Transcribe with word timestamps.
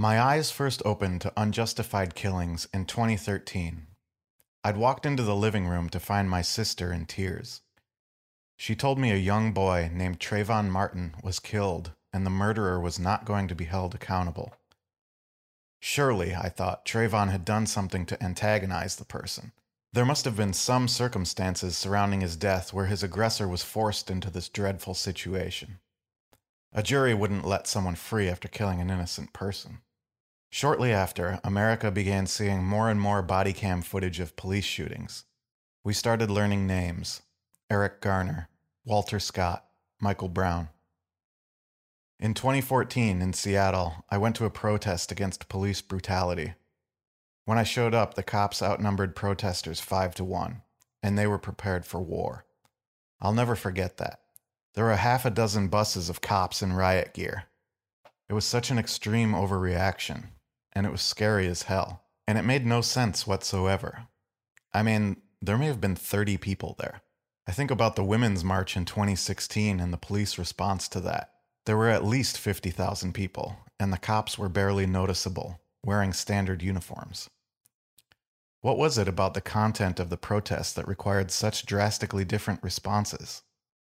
My 0.00 0.18
eyes 0.18 0.50
first 0.50 0.80
opened 0.86 1.20
to 1.20 1.32
unjustified 1.36 2.14
killings 2.14 2.66
in 2.72 2.86
2013. 2.86 3.86
I'd 4.64 4.78
walked 4.78 5.04
into 5.04 5.22
the 5.22 5.36
living 5.36 5.66
room 5.66 5.90
to 5.90 6.00
find 6.00 6.30
my 6.30 6.40
sister 6.40 6.90
in 6.90 7.04
tears. 7.04 7.60
She 8.56 8.74
told 8.74 8.98
me 8.98 9.10
a 9.10 9.16
young 9.16 9.52
boy 9.52 9.90
named 9.92 10.18
Trayvon 10.18 10.70
Martin 10.70 11.16
was 11.22 11.38
killed 11.38 11.92
and 12.14 12.24
the 12.24 12.30
murderer 12.30 12.80
was 12.80 12.98
not 12.98 13.26
going 13.26 13.46
to 13.48 13.54
be 13.54 13.66
held 13.66 13.94
accountable. 13.94 14.54
Surely, 15.80 16.34
I 16.34 16.48
thought, 16.48 16.86
Trayvon 16.86 17.30
had 17.30 17.44
done 17.44 17.66
something 17.66 18.06
to 18.06 18.24
antagonize 18.24 18.96
the 18.96 19.04
person. 19.04 19.52
There 19.92 20.06
must 20.06 20.24
have 20.24 20.34
been 20.34 20.54
some 20.54 20.88
circumstances 20.88 21.76
surrounding 21.76 22.22
his 22.22 22.36
death 22.36 22.72
where 22.72 22.86
his 22.86 23.02
aggressor 23.02 23.46
was 23.46 23.62
forced 23.62 24.10
into 24.10 24.30
this 24.30 24.48
dreadful 24.48 24.94
situation. 24.94 25.78
A 26.72 26.82
jury 26.82 27.12
wouldn't 27.12 27.44
let 27.44 27.66
someone 27.66 27.96
free 27.96 28.30
after 28.30 28.48
killing 28.48 28.80
an 28.80 28.88
innocent 28.88 29.34
person. 29.34 29.80
Shortly 30.52 30.92
after, 30.92 31.38
America 31.44 31.92
began 31.92 32.26
seeing 32.26 32.64
more 32.64 32.90
and 32.90 33.00
more 33.00 33.22
body 33.22 33.52
cam 33.52 33.82
footage 33.82 34.18
of 34.18 34.34
police 34.34 34.64
shootings. 34.64 35.24
We 35.84 35.92
started 35.94 36.28
learning 36.28 36.66
names 36.66 37.22
Eric 37.70 38.00
Garner, 38.00 38.48
Walter 38.84 39.20
Scott, 39.20 39.64
Michael 40.00 40.28
Brown. 40.28 40.68
In 42.18 42.34
2014, 42.34 43.22
in 43.22 43.32
Seattle, 43.32 44.04
I 44.10 44.18
went 44.18 44.34
to 44.36 44.44
a 44.44 44.50
protest 44.50 45.12
against 45.12 45.48
police 45.48 45.80
brutality. 45.80 46.54
When 47.44 47.56
I 47.56 47.62
showed 47.62 47.94
up, 47.94 48.14
the 48.14 48.24
cops 48.24 48.60
outnumbered 48.60 49.14
protesters 49.14 49.78
five 49.78 50.16
to 50.16 50.24
one, 50.24 50.62
and 51.00 51.16
they 51.16 51.28
were 51.28 51.38
prepared 51.38 51.86
for 51.86 52.02
war. 52.02 52.44
I'll 53.20 53.32
never 53.32 53.54
forget 53.54 53.98
that. 53.98 54.20
There 54.74 54.84
were 54.84 54.96
half 54.96 55.24
a 55.24 55.30
dozen 55.30 55.68
buses 55.68 56.10
of 56.10 56.20
cops 56.20 56.60
in 56.60 56.72
riot 56.72 57.14
gear. 57.14 57.44
It 58.28 58.34
was 58.34 58.44
such 58.44 58.70
an 58.70 58.78
extreme 58.78 59.32
overreaction, 59.32 60.28
and 60.72 60.86
it 60.86 60.92
was 60.92 61.02
scary 61.02 61.46
as 61.46 61.64
hell, 61.64 62.02
and 62.26 62.38
it 62.38 62.44
made 62.44 62.64
no 62.64 62.80
sense 62.80 63.26
whatsoever. 63.26 64.06
I 64.72 64.82
mean, 64.82 65.22
there 65.42 65.58
may 65.58 65.66
have 65.66 65.80
been 65.80 65.96
30 65.96 66.36
people 66.36 66.76
there. 66.78 67.02
I 67.46 67.52
think 67.52 67.70
about 67.70 67.96
the 67.96 68.04
Women's 68.04 68.44
March 68.44 68.76
in 68.76 68.84
2016 68.84 69.80
and 69.80 69.92
the 69.92 69.96
police 69.96 70.38
response 70.38 70.88
to 70.88 71.00
that. 71.00 71.32
There 71.66 71.76
were 71.76 71.88
at 71.88 72.04
least 72.04 72.38
50,000 72.38 73.12
people, 73.12 73.56
and 73.78 73.92
the 73.92 73.98
cops 73.98 74.38
were 74.38 74.48
barely 74.48 74.86
noticeable, 74.86 75.60
wearing 75.84 76.12
standard 76.12 76.62
uniforms. 76.62 77.28
What 78.60 78.78
was 78.78 78.98
it 78.98 79.08
about 79.08 79.34
the 79.34 79.40
content 79.40 79.98
of 79.98 80.10
the 80.10 80.16
protest 80.16 80.76
that 80.76 80.86
required 80.86 81.30
such 81.30 81.64
drastically 81.64 82.24
different 82.24 82.62
responses? 82.62 83.42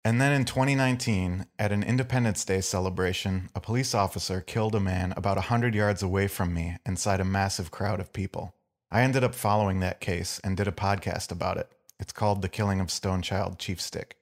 And 0.05 0.19
then 0.19 0.33
in 0.33 0.43
2019, 0.43 1.45
at 1.57 1.71
an 1.71 1.81
Independence 1.81 2.43
Day 2.43 2.59
celebration, 2.59 3.49
a 3.55 3.61
police 3.61 3.95
officer 3.95 4.41
killed 4.41 4.75
a 4.75 4.81
man 4.81 5.13
about 5.15 5.37
100 5.37 5.73
yards 5.73 6.03
away 6.03 6.27
from 6.27 6.53
me 6.53 6.75
inside 6.85 7.21
a 7.21 7.25
massive 7.25 7.71
crowd 7.71 8.01
of 8.01 8.11
people. 8.11 8.53
I 8.91 9.03
ended 9.03 9.23
up 9.23 9.33
following 9.33 9.79
that 9.79 10.01
case 10.01 10.41
and 10.43 10.57
did 10.57 10.67
a 10.67 10.73
podcast 10.73 11.31
about 11.31 11.55
it. 11.55 11.71
It's 12.01 12.11
called 12.11 12.41
The 12.41 12.49
Killing 12.49 12.81
of 12.81 12.87
Stonechild 12.87 13.59
Chiefstick. 13.59 14.17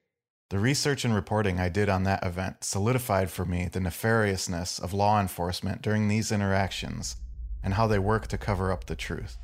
The 0.52 0.59
research 0.59 1.03
and 1.03 1.15
reporting 1.15 1.59
I 1.59 1.69
did 1.69 1.89
on 1.89 2.03
that 2.03 2.23
event 2.23 2.63
solidified 2.63 3.31
for 3.31 3.45
me 3.45 3.67
the 3.71 3.79
nefariousness 3.79 4.79
of 4.79 4.93
law 4.93 5.19
enforcement 5.19 5.81
during 5.81 6.07
these 6.07 6.31
interactions 6.31 7.15
and 7.63 7.73
how 7.73 7.87
they 7.87 7.97
work 7.97 8.27
to 8.27 8.37
cover 8.37 8.71
up 8.71 8.85
the 8.85 8.95
truth. 8.95 9.39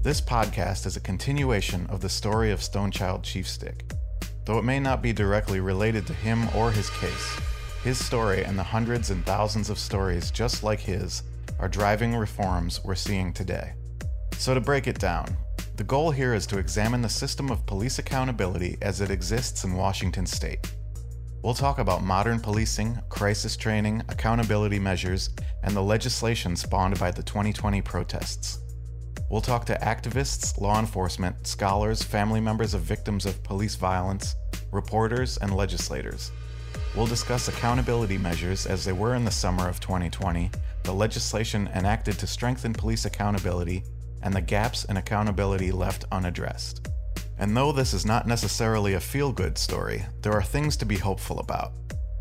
This 0.00 0.20
podcast 0.20 0.86
is 0.86 0.96
a 0.96 1.00
continuation 1.00 1.84
of 1.88 2.00
the 2.00 2.08
story 2.08 2.52
of 2.52 2.60
Stonechild 2.60 3.24
Chiefstick. 3.24 3.92
Though 4.44 4.56
it 4.56 4.64
may 4.64 4.78
not 4.78 5.02
be 5.02 5.12
directly 5.12 5.58
related 5.58 6.06
to 6.06 6.14
him 6.14 6.48
or 6.54 6.70
his 6.70 6.88
case, 6.88 7.36
his 7.82 8.02
story 8.02 8.44
and 8.44 8.56
the 8.56 8.62
hundreds 8.62 9.10
and 9.10 9.26
thousands 9.26 9.70
of 9.70 9.78
stories 9.78 10.30
just 10.30 10.62
like 10.62 10.78
his 10.78 11.24
are 11.58 11.68
driving 11.68 12.14
reforms 12.14 12.80
we're 12.84 12.94
seeing 12.94 13.32
today. 13.32 13.72
So, 14.34 14.54
to 14.54 14.60
break 14.60 14.86
it 14.86 15.00
down, 15.00 15.36
the 15.74 15.82
goal 15.82 16.12
here 16.12 16.32
is 16.32 16.46
to 16.46 16.58
examine 16.58 17.02
the 17.02 17.08
system 17.08 17.50
of 17.50 17.66
police 17.66 17.98
accountability 17.98 18.78
as 18.80 19.00
it 19.00 19.10
exists 19.10 19.64
in 19.64 19.74
Washington 19.74 20.26
state. 20.26 20.72
We'll 21.42 21.54
talk 21.54 21.80
about 21.80 22.04
modern 22.04 22.38
policing, 22.38 22.96
crisis 23.08 23.56
training, 23.56 24.04
accountability 24.08 24.78
measures, 24.78 25.30
and 25.64 25.74
the 25.74 25.82
legislation 25.82 26.54
spawned 26.54 27.00
by 27.00 27.10
the 27.10 27.22
2020 27.24 27.82
protests. 27.82 28.60
We'll 29.30 29.42
talk 29.42 29.66
to 29.66 29.78
activists, 29.80 30.58
law 30.58 30.78
enforcement, 30.78 31.46
scholars, 31.46 32.02
family 32.02 32.40
members 32.40 32.72
of 32.72 32.80
victims 32.80 33.26
of 33.26 33.42
police 33.44 33.74
violence, 33.74 34.34
reporters, 34.72 35.36
and 35.38 35.54
legislators. 35.54 36.32
We'll 36.96 37.06
discuss 37.06 37.48
accountability 37.48 38.16
measures 38.16 38.64
as 38.64 38.84
they 38.84 38.92
were 38.92 39.14
in 39.14 39.26
the 39.26 39.30
summer 39.30 39.68
of 39.68 39.80
2020, 39.80 40.50
the 40.84 40.92
legislation 40.92 41.68
enacted 41.74 42.18
to 42.18 42.26
strengthen 42.26 42.72
police 42.72 43.04
accountability, 43.04 43.84
and 44.22 44.34
the 44.34 44.40
gaps 44.40 44.84
in 44.84 44.96
accountability 44.96 45.72
left 45.72 46.06
unaddressed. 46.10 46.88
And 47.38 47.54
though 47.54 47.70
this 47.70 47.92
is 47.92 48.06
not 48.06 48.26
necessarily 48.26 48.94
a 48.94 49.00
feel 49.00 49.30
good 49.30 49.58
story, 49.58 50.06
there 50.22 50.32
are 50.32 50.42
things 50.42 50.76
to 50.78 50.86
be 50.86 50.96
hopeful 50.96 51.38
about. 51.38 51.72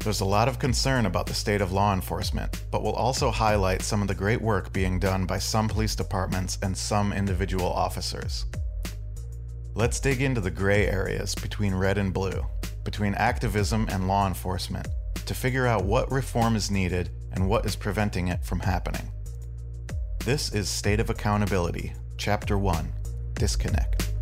There's 0.08 0.22
a 0.22 0.26
lot 0.26 0.48
of 0.48 0.58
concern 0.58 1.06
about 1.06 1.26
the 1.26 1.34
state 1.34 1.60
of 1.60 1.74
law 1.74 1.94
enforcement, 1.94 2.64
but 2.72 2.82
we'll 2.82 2.94
also 2.94 3.30
highlight 3.30 3.82
some 3.82 4.02
of 4.02 4.08
the 4.08 4.16
great 4.16 4.42
work 4.42 4.72
being 4.72 5.00
done 5.00 5.26
by 5.26 5.38
some 5.38 5.68
police 5.68 5.98
departments 5.98 6.58
and 6.64 6.78
some 6.78 7.12
individual 7.12 7.66
officers. 7.66 8.46
Let's 9.76 10.00
dig 10.00 10.22
into 10.22 10.40
the 10.40 10.50
gray 10.50 10.88
areas 10.88 11.36
between 11.36 11.76
red 11.76 11.98
and 11.98 12.14
blue, 12.14 12.46
between 12.86 13.16
activism 13.16 13.86
and 13.92 14.08
law 14.08 14.28
enforcement, 14.28 14.88
to 15.26 15.34
figure 15.34 15.68
out 15.68 15.84
what 15.84 16.10
reform 16.10 16.56
is 16.56 16.72
needed 16.72 17.10
and 17.34 17.50
what 17.50 17.66
is 17.66 17.76
preventing 17.76 18.30
it 18.30 18.46
from 18.46 18.62
happening. 18.62 19.12
This 20.24 20.54
is 20.54 20.70
State 20.70 21.02
of 21.02 21.10
Accountability, 21.10 21.92
Chapter 22.16 22.58
1 22.58 22.94
Disconnect. 23.34 24.14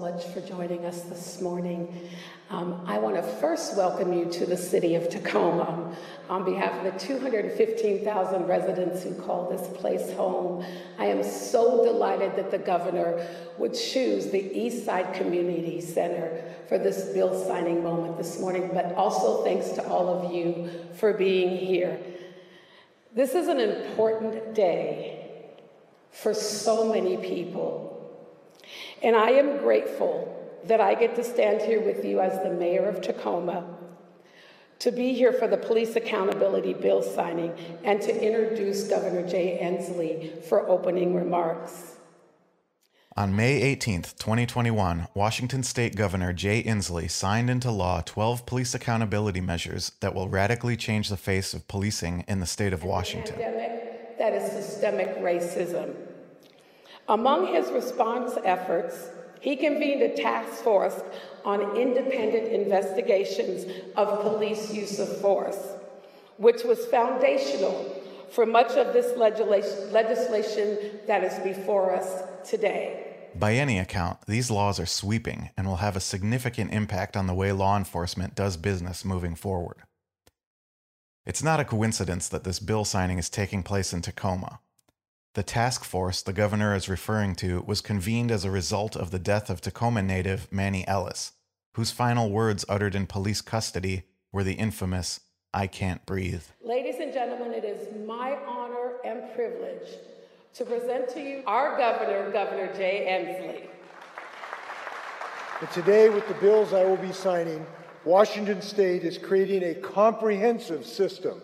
Much 0.00 0.24
for 0.28 0.40
joining 0.40 0.86
us 0.86 1.02
this 1.02 1.42
morning. 1.42 2.08
Um, 2.48 2.82
I 2.86 2.98
want 2.98 3.16
to 3.16 3.22
first 3.22 3.76
welcome 3.76 4.14
you 4.14 4.24
to 4.30 4.46
the 4.46 4.56
city 4.56 4.94
of 4.94 5.10
Tacoma. 5.10 5.94
On 6.30 6.42
behalf 6.42 6.72
of 6.82 6.90
the 6.90 6.98
215,000 6.98 8.46
residents 8.46 9.02
who 9.02 9.14
call 9.14 9.50
this 9.50 9.68
place 9.76 10.10
home, 10.14 10.64
I 10.98 11.04
am 11.04 11.22
so 11.22 11.84
delighted 11.84 12.34
that 12.36 12.50
the 12.50 12.56
governor 12.56 13.26
would 13.58 13.74
choose 13.74 14.30
the 14.30 14.40
East 14.58 14.86
Side 14.86 15.12
Community 15.12 15.82
Center 15.82 16.50
for 16.66 16.78
this 16.78 17.12
bill 17.12 17.46
signing 17.46 17.82
moment 17.82 18.16
this 18.16 18.40
morning, 18.40 18.70
but 18.72 18.94
also 18.94 19.44
thanks 19.44 19.68
to 19.72 19.86
all 19.86 20.08
of 20.08 20.32
you 20.32 20.70
for 20.94 21.12
being 21.12 21.58
here. 21.58 22.00
This 23.14 23.34
is 23.34 23.48
an 23.48 23.60
important 23.60 24.54
day 24.54 25.50
for 26.10 26.32
so 26.32 26.90
many 26.90 27.18
people 27.18 27.89
and 29.02 29.16
I 29.16 29.30
am 29.30 29.58
grateful 29.58 30.36
that 30.64 30.80
I 30.80 30.94
get 30.94 31.14
to 31.16 31.24
stand 31.24 31.62
here 31.62 31.80
with 31.80 32.04
you 32.04 32.20
as 32.20 32.42
the 32.42 32.50
mayor 32.50 32.86
of 32.88 33.00
Tacoma 33.00 33.64
to 34.80 34.90
be 34.90 35.12
here 35.12 35.32
for 35.32 35.46
the 35.46 35.56
police 35.56 35.94
accountability 35.96 36.72
bill 36.72 37.02
signing 37.02 37.52
and 37.84 38.00
to 38.00 38.24
introduce 38.24 38.84
Governor 38.88 39.26
Jay 39.28 39.58
Inslee 39.62 40.42
for 40.44 40.68
opening 40.68 41.14
remarks. 41.14 41.96
On 43.16 43.36
May 43.36 43.60
18, 43.60 44.02
2021, 44.02 45.08
Washington 45.14 45.62
State 45.62 45.96
Governor 45.96 46.32
Jay 46.32 46.62
Inslee 46.62 47.10
signed 47.10 47.50
into 47.50 47.70
law 47.70 48.00
12 48.00 48.46
police 48.46 48.74
accountability 48.74 49.40
measures 49.40 49.92
that 50.00 50.14
will 50.14 50.28
radically 50.28 50.76
change 50.76 51.08
the 51.08 51.16
face 51.16 51.52
of 51.52 51.68
policing 51.68 52.24
in 52.28 52.40
the 52.40 52.46
state 52.46 52.72
of 52.72 52.82
Washington. 52.82 53.34
Pandemic 53.34 54.16
that 54.20 54.34
is 54.34 54.52
systemic 54.52 55.16
racism. 55.18 55.94
Among 57.10 57.52
his 57.52 57.72
response 57.72 58.38
efforts, 58.44 59.08
he 59.40 59.56
convened 59.56 60.00
a 60.00 60.16
task 60.16 60.62
force 60.62 60.94
on 61.44 61.76
independent 61.76 62.52
investigations 62.52 63.66
of 63.96 64.20
police 64.20 64.72
use 64.72 65.00
of 65.00 65.20
force, 65.20 65.58
which 66.36 66.62
was 66.62 66.86
foundational 66.86 67.96
for 68.30 68.46
much 68.46 68.76
of 68.76 68.92
this 68.92 69.16
legislation 69.16 71.00
that 71.08 71.24
is 71.24 71.36
before 71.40 71.92
us 71.96 72.22
today. 72.48 73.16
By 73.34 73.54
any 73.54 73.80
account, 73.80 74.18
these 74.28 74.48
laws 74.48 74.78
are 74.78 74.86
sweeping 74.86 75.50
and 75.56 75.66
will 75.66 75.76
have 75.76 75.96
a 75.96 76.00
significant 76.00 76.72
impact 76.72 77.16
on 77.16 77.26
the 77.26 77.34
way 77.34 77.50
law 77.50 77.76
enforcement 77.76 78.36
does 78.36 78.56
business 78.56 79.04
moving 79.04 79.34
forward. 79.34 79.78
It's 81.26 81.42
not 81.42 81.58
a 81.58 81.64
coincidence 81.64 82.28
that 82.28 82.44
this 82.44 82.60
bill 82.60 82.84
signing 82.84 83.18
is 83.18 83.28
taking 83.28 83.64
place 83.64 83.92
in 83.92 84.00
Tacoma. 84.00 84.60
The 85.34 85.42
task 85.44 85.84
force 85.84 86.22
the 86.22 86.32
governor 86.32 86.74
is 86.74 86.88
referring 86.88 87.36
to 87.36 87.62
was 87.64 87.80
convened 87.80 88.32
as 88.32 88.44
a 88.44 88.50
result 88.50 88.96
of 88.96 89.12
the 89.12 89.18
death 89.20 89.48
of 89.48 89.60
Tacoma 89.60 90.02
native 90.02 90.50
Manny 90.50 90.84
Ellis, 90.88 91.34
whose 91.74 91.92
final 91.92 92.32
words 92.32 92.64
uttered 92.68 92.96
in 92.96 93.06
police 93.06 93.40
custody 93.40 94.02
were 94.32 94.42
the 94.42 94.54
infamous, 94.54 95.20
I 95.54 95.68
can't 95.68 96.04
breathe. 96.04 96.42
Ladies 96.64 96.96
and 96.98 97.12
gentlemen, 97.12 97.52
it 97.52 97.64
is 97.64 97.86
my 98.04 98.38
honor 98.44 98.94
and 99.04 99.32
privilege 99.36 99.88
to 100.54 100.64
present 100.64 101.08
to 101.10 101.20
you 101.20 101.44
our 101.46 101.78
governor, 101.78 102.32
Governor 102.32 102.72
Jay 102.74 103.06
Inslee. 103.08 103.68
And 105.60 105.70
today, 105.70 106.08
with 106.08 106.26
the 106.26 106.34
bills 106.34 106.72
I 106.72 106.84
will 106.84 106.96
be 106.96 107.12
signing, 107.12 107.64
Washington 108.04 108.60
State 108.60 109.04
is 109.04 109.16
creating 109.16 109.62
a 109.62 109.74
comprehensive 109.74 110.84
system 110.84 111.40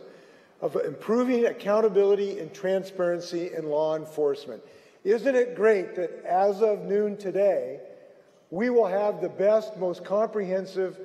of 0.61 0.77
improving 0.77 1.47
accountability 1.47 2.39
and 2.39 2.53
transparency 2.53 3.51
in 3.55 3.69
law 3.69 3.97
enforcement. 3.97 4.63
Isn't 5.05 5.35
it 5.35 5.55
great 5.55 5.95
that 5.97 6.25
as 6.25 6.63
of 6.63 6.85
noon 6.85 7.17
today, 7.17 7.81
we 8.51 8.71
will 8.71 8.87
have 8.87 9.21
the 9.21 9.29
best, 9.29 9.77
most 9.77 10.05
comprehensive, 10.05 10.99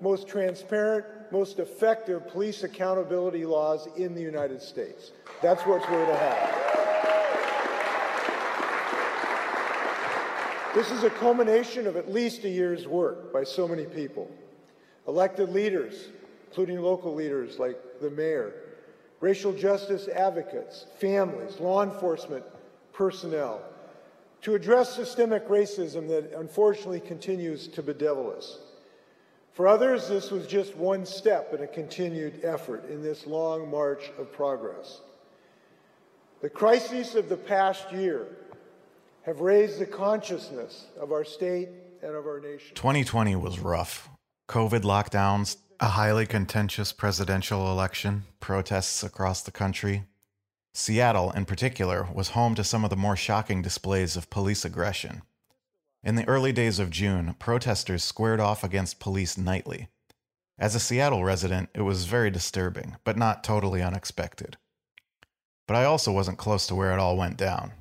most 0.00 0.28
transparent, 0.28 1.06
most 1.32 1.58
effective 1.58 2.28
police 2.28 2.62
accountability 2.62 3.44
laws 3.44 3.88
in 3.96 4.14
the 4.14 4.20
United 4.20 4.62
States? 4.62 5.12
That's 5.42 5.62
what 5.62 5.80
we're 5.90 6.04
going 6.04 6.06
to 6.06 6.16
have. 6.16 6.68
This 10.74 10.90
is 10.90 11.02
a 11.02 11.10
culmination 11.10 11.86
of 11.86 11.96
at 11.96 12.12
least 12.12 12.44
a 12.44 12.48
year's 12.48 12.86
work 12.86 13.32
by 13.32 13.42
so 13.42 13.66
many 13.66 13.86
people. 13.86 14.30
Elected 15.08 15.48
leaders, 15.48 16.08
including 16.46 16.80
local 16.82 17.14
leaders 17.14 17.58
like 17.58 17.76
the 18.00 18.10
mayor, 18.10 18.52
racial 19.20 19.52
justice 19.52 20.08
advocates, 20.08 20.86
families, 20.98 21.58
law 21.60 21.82
enforcement 21.82 22.44
personnel, 22.92 23.62
to 24.42 24.54
address 24.54 24.94
systemic 24.94 25.48
racism 25.48 26.08
that 26.08 26.32
unfortunately 26.36 27.00
continues 27.00 27.66
to 27.68 27.82
bedevil 27.82 28.34
us. 28.36 28.58
For 29.52 29.66
others, 29.66 30.08
this 30.08 30.30
was 30.30 30.46
just 30.46 30.76
one 30.76 31.04
step 31.04 31.52
in 31.52 31.62
a 31.62 31.66
continued 31.66 32.44
effort 32.44 32.88
in 32.88 33.02
this 33.02 33.26
long 33.26 33.68
march 33.68 34.10
of 34.16 34.32
progress. 34.32 35.00
The 36.40 36.48
crises 36.48 37.16
of 37.16 37.28
the 37.28 37.36
past 37.36 37.90
year 37.90 38.28
have 39.22 39.40
raised 39.40 39.80
the 39.80 39.86
consciousness 39.86 40.86
of 41.00 41.10
our 41.10 41.24
state 41.24 41.68
and 42.02 42.14
of 42.14 42.26
our 42.26 42.38
nation. 42.38 42.76
2020 42.76 43.34
was 43.34 43.58
rough. 43.58 44.08
COVID 44.48 44.82
lockdowns, 44.82 45.56
a 45.80 45.90
highly 45.90 46.26
contentious 46.26 46.92
presidential 46.92 47.70
election, 47.70 48.24
protests 48.40 49.04
across 49.04 49.42
the 49.42 49.52
country. 49.52 50.02
Seattle, 50.74 51.30
in 51.30 51.44
particular, 51.44 52.08
was 52.12 52.30
home 52.30 52.56
to 52.56 52.64
some 52.64 52.82
of 52.82 52.90
the 52.90 52.96
more 52.96 53.16
shocking 53.16 53.62
displays 53.62 54.16
of 54.16 54.28
police 54.28 54.64
aggression. 54.64 55.22
In 56.02 56.16
the 56.16 56.26
early 56.26 56.50
days 56.50 56.80
of 56.80 56.90
June, 56.90 57.34
protesters 57.38 58.02
squared 58.02 58.40
off 58.40 58.64
against 58.64 58.98
police 58.98 59.38
nightly. 59.38 59.88
As 60.58 60.74
a 60.74 60.80
Seattle 60.80 61.22
resident, 61.22 61.68
it 61.74 61.82
was 61.82 62.06
very 62.06 62.30
disturbing, 62.30 62.96
but 63.04 63.16
not 63.16 63.44
totally 63.44 63.80
unexpected. 63.80 64.56
But 65.68 65.76
I 65.76 65.84
also 65.84 66.10
wasn't 66.10 66.38
close 66.38 66.66
to 66.66 66.74
where 66.74 66.92
it 66.92 66.98
all 66.98 67.16
went 67.16 67.36
down. 67.36 67.72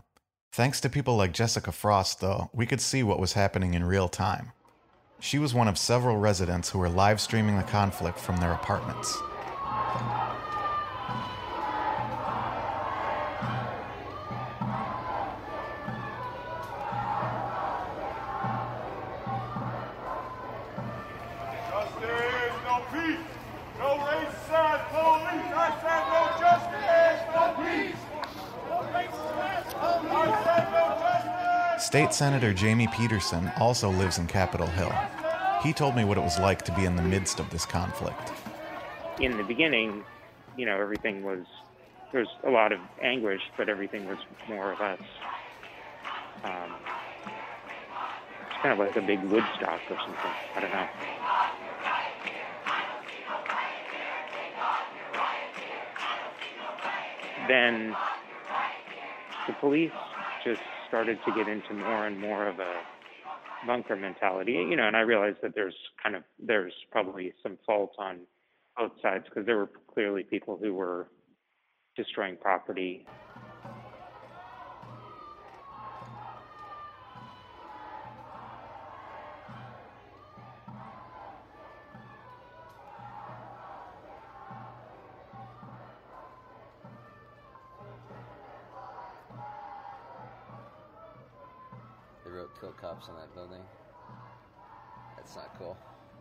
Thanks 0.51 0.79
to 0.81 0.89
people 0.89 1.15
like 1.15 1.31
Jessica 1.33 1.71
Frost, 1.71 2.21
though, 2.21 2.51
we 2.53 2.67
could 2.67 2.81
see 2.81 3.01
what 3.01 3.19
was 3.19 3.33
happening 3.33 3.73
in 3.73 3.85
real 3.85 4.07
time. 4.07 4.51
She 5.19 5.39
was 5.39 5.53
one 5.53 5.67
of 5.67 5.77
several 5.79 6.17
residents 6.17 6.69
who 6.69 6.77
were 6.79 6.89
live 6.89 7.19
streaming 7.19 7.57
the 7.57 7.63
conflict 7.63 8.19
from 8.19 8.37
their 8.37 8.53
apartments. 8.53 9.17
State 31.87 32.13
Senator 32.13 32.53
Jamie 32.53 32.87
Pedersen 32.87 33.49
also 33.61 33.89
lives 33.89 34.17
in 34.17 34.27
Capitol 34.27 34.67
Hill. 34.67 34.93
He 35.63 35.71
told 35.71 35.95
me 35.95 36.03
what 36.03 36.17
it 36.17 36.21
was 36.21 36.37
like 36.37 36.63
to 36.63 36.73
be 36.73 36.83
in 36.83 36.97
the 36.97 37.01
midst 37.01 37.39
of 37.39 37.49
this 37.49 37.65
conflict. 37.65 38.33
In 39.21 39.37
the 39.37 39.43
beginning, 39.43 40.03
you 40.57 40.65
know, 40.65 40.77
everything 40.77 41.23
was, 41.23 41.45
there 42.11 42.19
was 42.19 42.29
a 42.43 42.49
lot 42.49 42.73
of 42.73 42.81
anguish, 43.01 43.39
but 43.55 43.69
everything 43.69 44.05
was 44.05 44.17
more 44.49 44.73
or 44.73 44.75
less, 44.81 44.99
um, 46.43 46.73
it's 48.41 48.61
kind 48.61 48.73
of 48.73 48.79
like 48.79 48.97
a 48.97 49.01
big 49.01 49.23
Woodstock 49.23 49.79
or 49.89 49.97
something. 49.97 50.31
I 50.55 50.59
don't 50.59 50.73
know. 50.73 50.87
Then 57.47 57.95
the 59.47 59.53
police 59.53 59.93
just 60.43 60.59
started 60.87 61.17
to 61.25 61.31
get 61.33 61.47
into 61.47 61.73
more 61.73 62.07
and 62.07 62.19
more 62.19 62.47
of 62.47 62.59
a 62.59 62.73
bunker 63.65 63.95
mentality, 63.95 64.53
you 64.53 64.75
know, 64.75 64.87
and 64.87 64.95
I 64.95 65.01
realized 65.01 65.37
that 65.41 65.55
there's 65.55 65.75
kind 66.01 66.15
of 66.15 66.23
there's 66.39 66.73
probably 66.91 67.33
some 67.43 67.57
fault 67.65 67.93
on 67.97 68.19
both 68.77 68.91
sides 69.01 69.25
because 69.25 69.45
there 69.45 69.57
were 69.57 69.69
clearly 69.93 70.23
people 70.23 70.57
who 70.61 70.73
were 70.73 71.07
destroying 71.95 72.37
property 72.37 73.05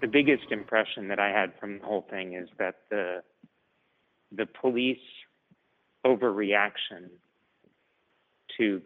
The 0.06 0.12
biggest 0.12 0.53
impression 0.53 1.08
that 1.08 1.19
I 1.19 1.31
had 1.35 1.50
from 1.58 1.81
the 1.81 1.85
whole 1.85 2.06
thing 2.08 2.35
is 2.35 2.49
that 2.61 2.76
the 2.91 3.25
the 4.31 4.47
police 4.47 5.03
overreaction 6.06 7.11
to 8.56 8.82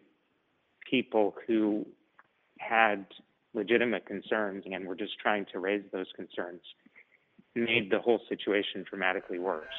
people 0.91 1.35
who 1.47 1.85
had 2.59 3.05
legitimate 3.53 4.07
concerns 4.07 4.65
and 4.65 4.89
were 4.89 4.95
just 4.95 5.13
trying 5.21 5.45
to 5.53 5.59
raise 5.59 5.85
those 5.93 6.07
concerns 6.17 6.63
made 7.55 7.91
the 7.91 7.99
whole 7.99 8.21
situation 8.27 8.83
dramatically 8.89 9.39
worse. 9.39 9.77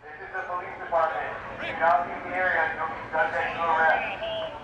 This 0.00 0.24
is 0.24 0.32
the 0.32 0.40
police 0.48 0.72
department. 0.80 1.36
Do 1.68 1.68
not 1.84 2.08
leave 2.08 2.32
the 2.32 2.34
area 2.34 2.64
until 2.64 2.96
you've 2.96 3.12
done 3.12 3.28
arrest. 3.28 4.08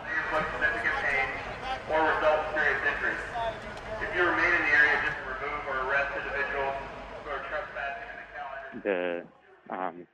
Please 0.09 0.49
significant 0.57 0.97
pain 1.05 1.29
or 1.93 2.17
result 2.17 2.49
in 2.49 2.57
serious 2.57 2.81
injury. 2.81 3.43
If 4.03 4.11
you 4.19 4.27
remain 4.27 4.51
in 4.51 4.63
the 4.67 4.73
area, 4.75 4.99
just 4.99 5.15
to 5.15 5.31
remove 5.31 5.63
or 5.71 5.87
arrest 5.87 6.11
individuals 6.19 6.75
who 7.23 7.31
are 7.31 7.43
trespassing 7.47 8.11
in 8.11 8.19
the 8.19 8.29
calendar. 8.35 8.72
The 8.85 9.23
um, 9.71 10.07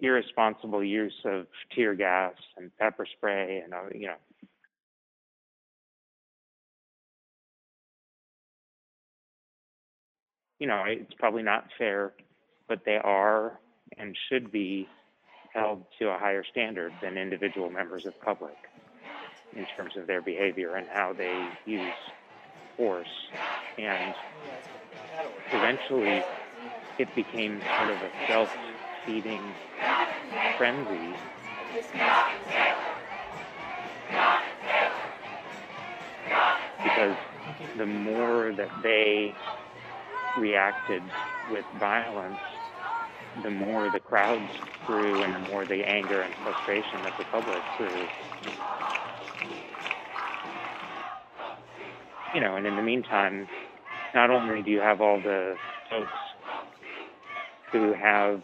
irresponsible 0.00 0.82
use 0.82 1.14
of 1.24 1.46
tear 1.74 1.94
gas 1.94 2.34
and 2.56 2.70
pepper 2.78 3.06
spray 3.16 3.62
and, 3.64 3.72
uh, 3.72 3.82
you 3.94 4.08
know, 4.08 4.16
you 10.58 10.66
know, 10.66 10.84
it's 10.86 11.14
probably 11.14 11.42
not 11.42 11.68
fair, 11.78 12.12
but 12.68 12.84
they 12.84 12.96
are 12.96 13.58
and 13.98 14.16
should 14.28 14.50
be 14.50 14.88
held 15.52 15.84
to 15.98 16.08
a 16.08 16.18
higher 16.18 16.44
standard 16.50 16.92
than 17.00 17.16
individual 17.16 17.70
members 17.70 18.06
of 18.06 18.20
public 18.20 18.56
in 19.54 19.66
terms 19.76 19.96
of 19.96 20.06
their 20.06 20.20
behavior 20.20 20.74
and 20.74 20.86
how 20.88 21.12
they 21.12 21.48
use 21.64 21.94
force. 22.76 23.06
And 23.78 24.14
eventually, 25.52 26.24
it 26.98 27.14
became 27.14 27.60
sort 27.76 27.90
of 27.90 27.96
a 28.02 28.10
self 28.28 28.48
feeding 29.04 29.54
frenzy. 30.56 31.14
Because 36.82 37.16
the 37.76 37.86
more 37.86 38.52
that 38.56 38.68
they 38.82 39.34
reacted 40.36 41.02
with 41.50 41.64
violence, 41.78 42.38
the 43.42 43.50
more 43.50 43.90
the 43.90 44.00
crowds 44.00 44.50
grew 44.86 45.22
and 45.22 45.34
the 45.34 45.38
more 45.50 45.64
the 45.64 45.82
anger 45.86 46.22
and 46.22 46.34
frustration 46.42 47.06
of 47.06 47.12
the 47.18 47.24
public 47.24 47.62
grew. 47.76 48.06
you 52.34 52.40
know, 52.40 52.56
and 52.56 52.66
in 52.66 52.74
the 52.76 52.82
meantime, 52.82 53.46
not 54.12 54.28
only 54.30 54.60
do 54.62 54.70
you 54.70 54.80
have 54.80 55.00
all 55.00 55.20
the 55.20 55.54
folks 55.88 56.18
who 57.74 57.92
have 57.92 58.40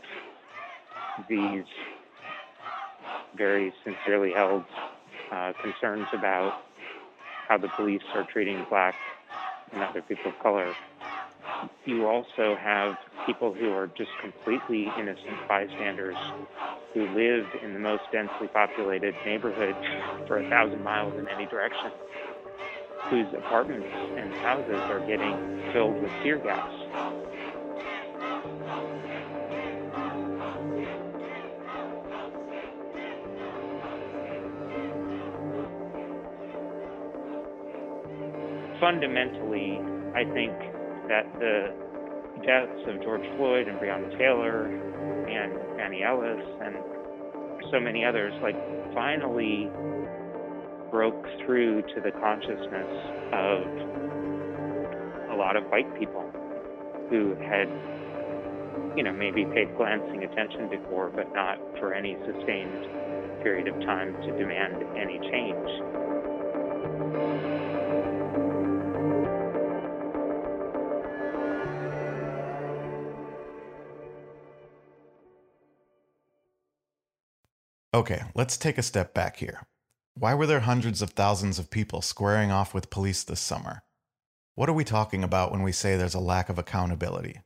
these 1.28 1.62
very 3.36 3.72
sincerely 3.84 4.32
held 4.32 4.64
uh, 5.30 5.52
concerns 5.62 6.08
about 6.12 6.62
how 7.46 7.56
the 7.56 7.68
police 7.76 8.02
are 8.14 8.24
treating 8.24 8.66
black 8.68 8.96
and 9.72 9.82
other 9.84 10.02
people 10.02 10.32
of 10.32 10.38
color, 10.40 10.74
you 11.84 12.06
also 12.06 12.56
have 12.56 12.96
people 13.24 13.54
who 13.54 13.70
are 13.70 13.86
just 13.86 14.10
completely 14.20 14.88
innocent 14.98 15.36
bystanders 15.48 16.16
who 16.92 17.06
live 17.10 17.46
in 17.62 17.72
the 17.72 17.78
most 17.78 18.02
densely 18.10 18.48
populated 18.48 19.14
neighborhood 19.24 19.76
for 20.26 20.38
a 20.38 20.50
thousand 20.50 20.82
miles 20.82 21.16
in 21.16 21.28
any 21.28 21.46
direction 21.46 21.92
whose 23.10 23.32
apartments 23.34 23.86
and 24.16 24.32
houses 24.34 24.80
are 24.90 25.06
getting 25.06 25.72
filled 25.72 26.02
with 26.02 26.10
tear 26.24 26.38
gas. 26.38 27.19
Fundamentally, 38.80 39.78
I 40.16 40.24
think 40.32 40.56
that 41.08 41.26
the 41.38 41.68
deaths 42.46 42.80
of 42.88 43.02
George 43.02 43.24
Floyd 43.36 43.68
and 43.68 43.78
Breonna 43.78 44.08
Taylor 44.16 44.66
and 45.28 45.76
Manny 45.76 46.02
Ellis 46.02 46.40
and 46.64 46.76
so 47.70 47.78
many 47.78 48.04
others, 48.04 48.32
like, 48.42 48.56
finally 48.94 49.68
broke 50.90 51.26
through 51.44 51.82
to 51.82 52.00
the 52.02 52.10
consciousness 52.10 52.92
of 53.32 53.62
a 55.30 55.36
lot 55.36 55.56
of 55.56 55.64
white 55.64 55.92
people 55.98 56.24
who 57.10 57.36
had, 57.44 57.68
you 58.96 59.02
know, 59.04 59.12
maybe 59.12 59.44
paid 59.44 59.76
glancing 59.76 60.24
attention 60.24 60.68
before, 60.70 61.10
but 61.14 61.32
not 61.34 61.58
for 61.78 61.92
any 61.92 62.16
sustained 62.24 62.86
period 63.42 63.68
of 63.68 63.78
time 63.82 64.14
to 64.22 64.32
demand 64.38 64.82
any 64.96 65.18
change. 65.30 65.68
Okay, 78.00 78.22
let's 78.34 78.56
take 78.56 78.78
a 78.78 78.82
step 78.82 79.12
back 79.12 79.36
here. 79.36 79.66
Why 80.14 80.32
were 80.32 80.46
there 80.46 80.60
hundreds 80.60 81.02
of 81.02 81.10
thousands 81.10 81.58
of 81.58 81.68
people 81.68 82.00
squaring 82.00 82.50
off 82.50 82.72
with 82.72 82.88
police 82.88 83.22
this 83.22 83.40
summer? 83.40 83.82
What 84.54 84.70
are 84.70 84.72
we 84.72 84.84
talking 84.84 85.22
about 85.22 85.52
when 85.52 85.62
we 85.62 85.70
say 85.70 85.96
there's 85.98 86.14
a 86.14 86.18
lack 86.18 86.48
of 86.48 86.58
accountability? 86.58 87.42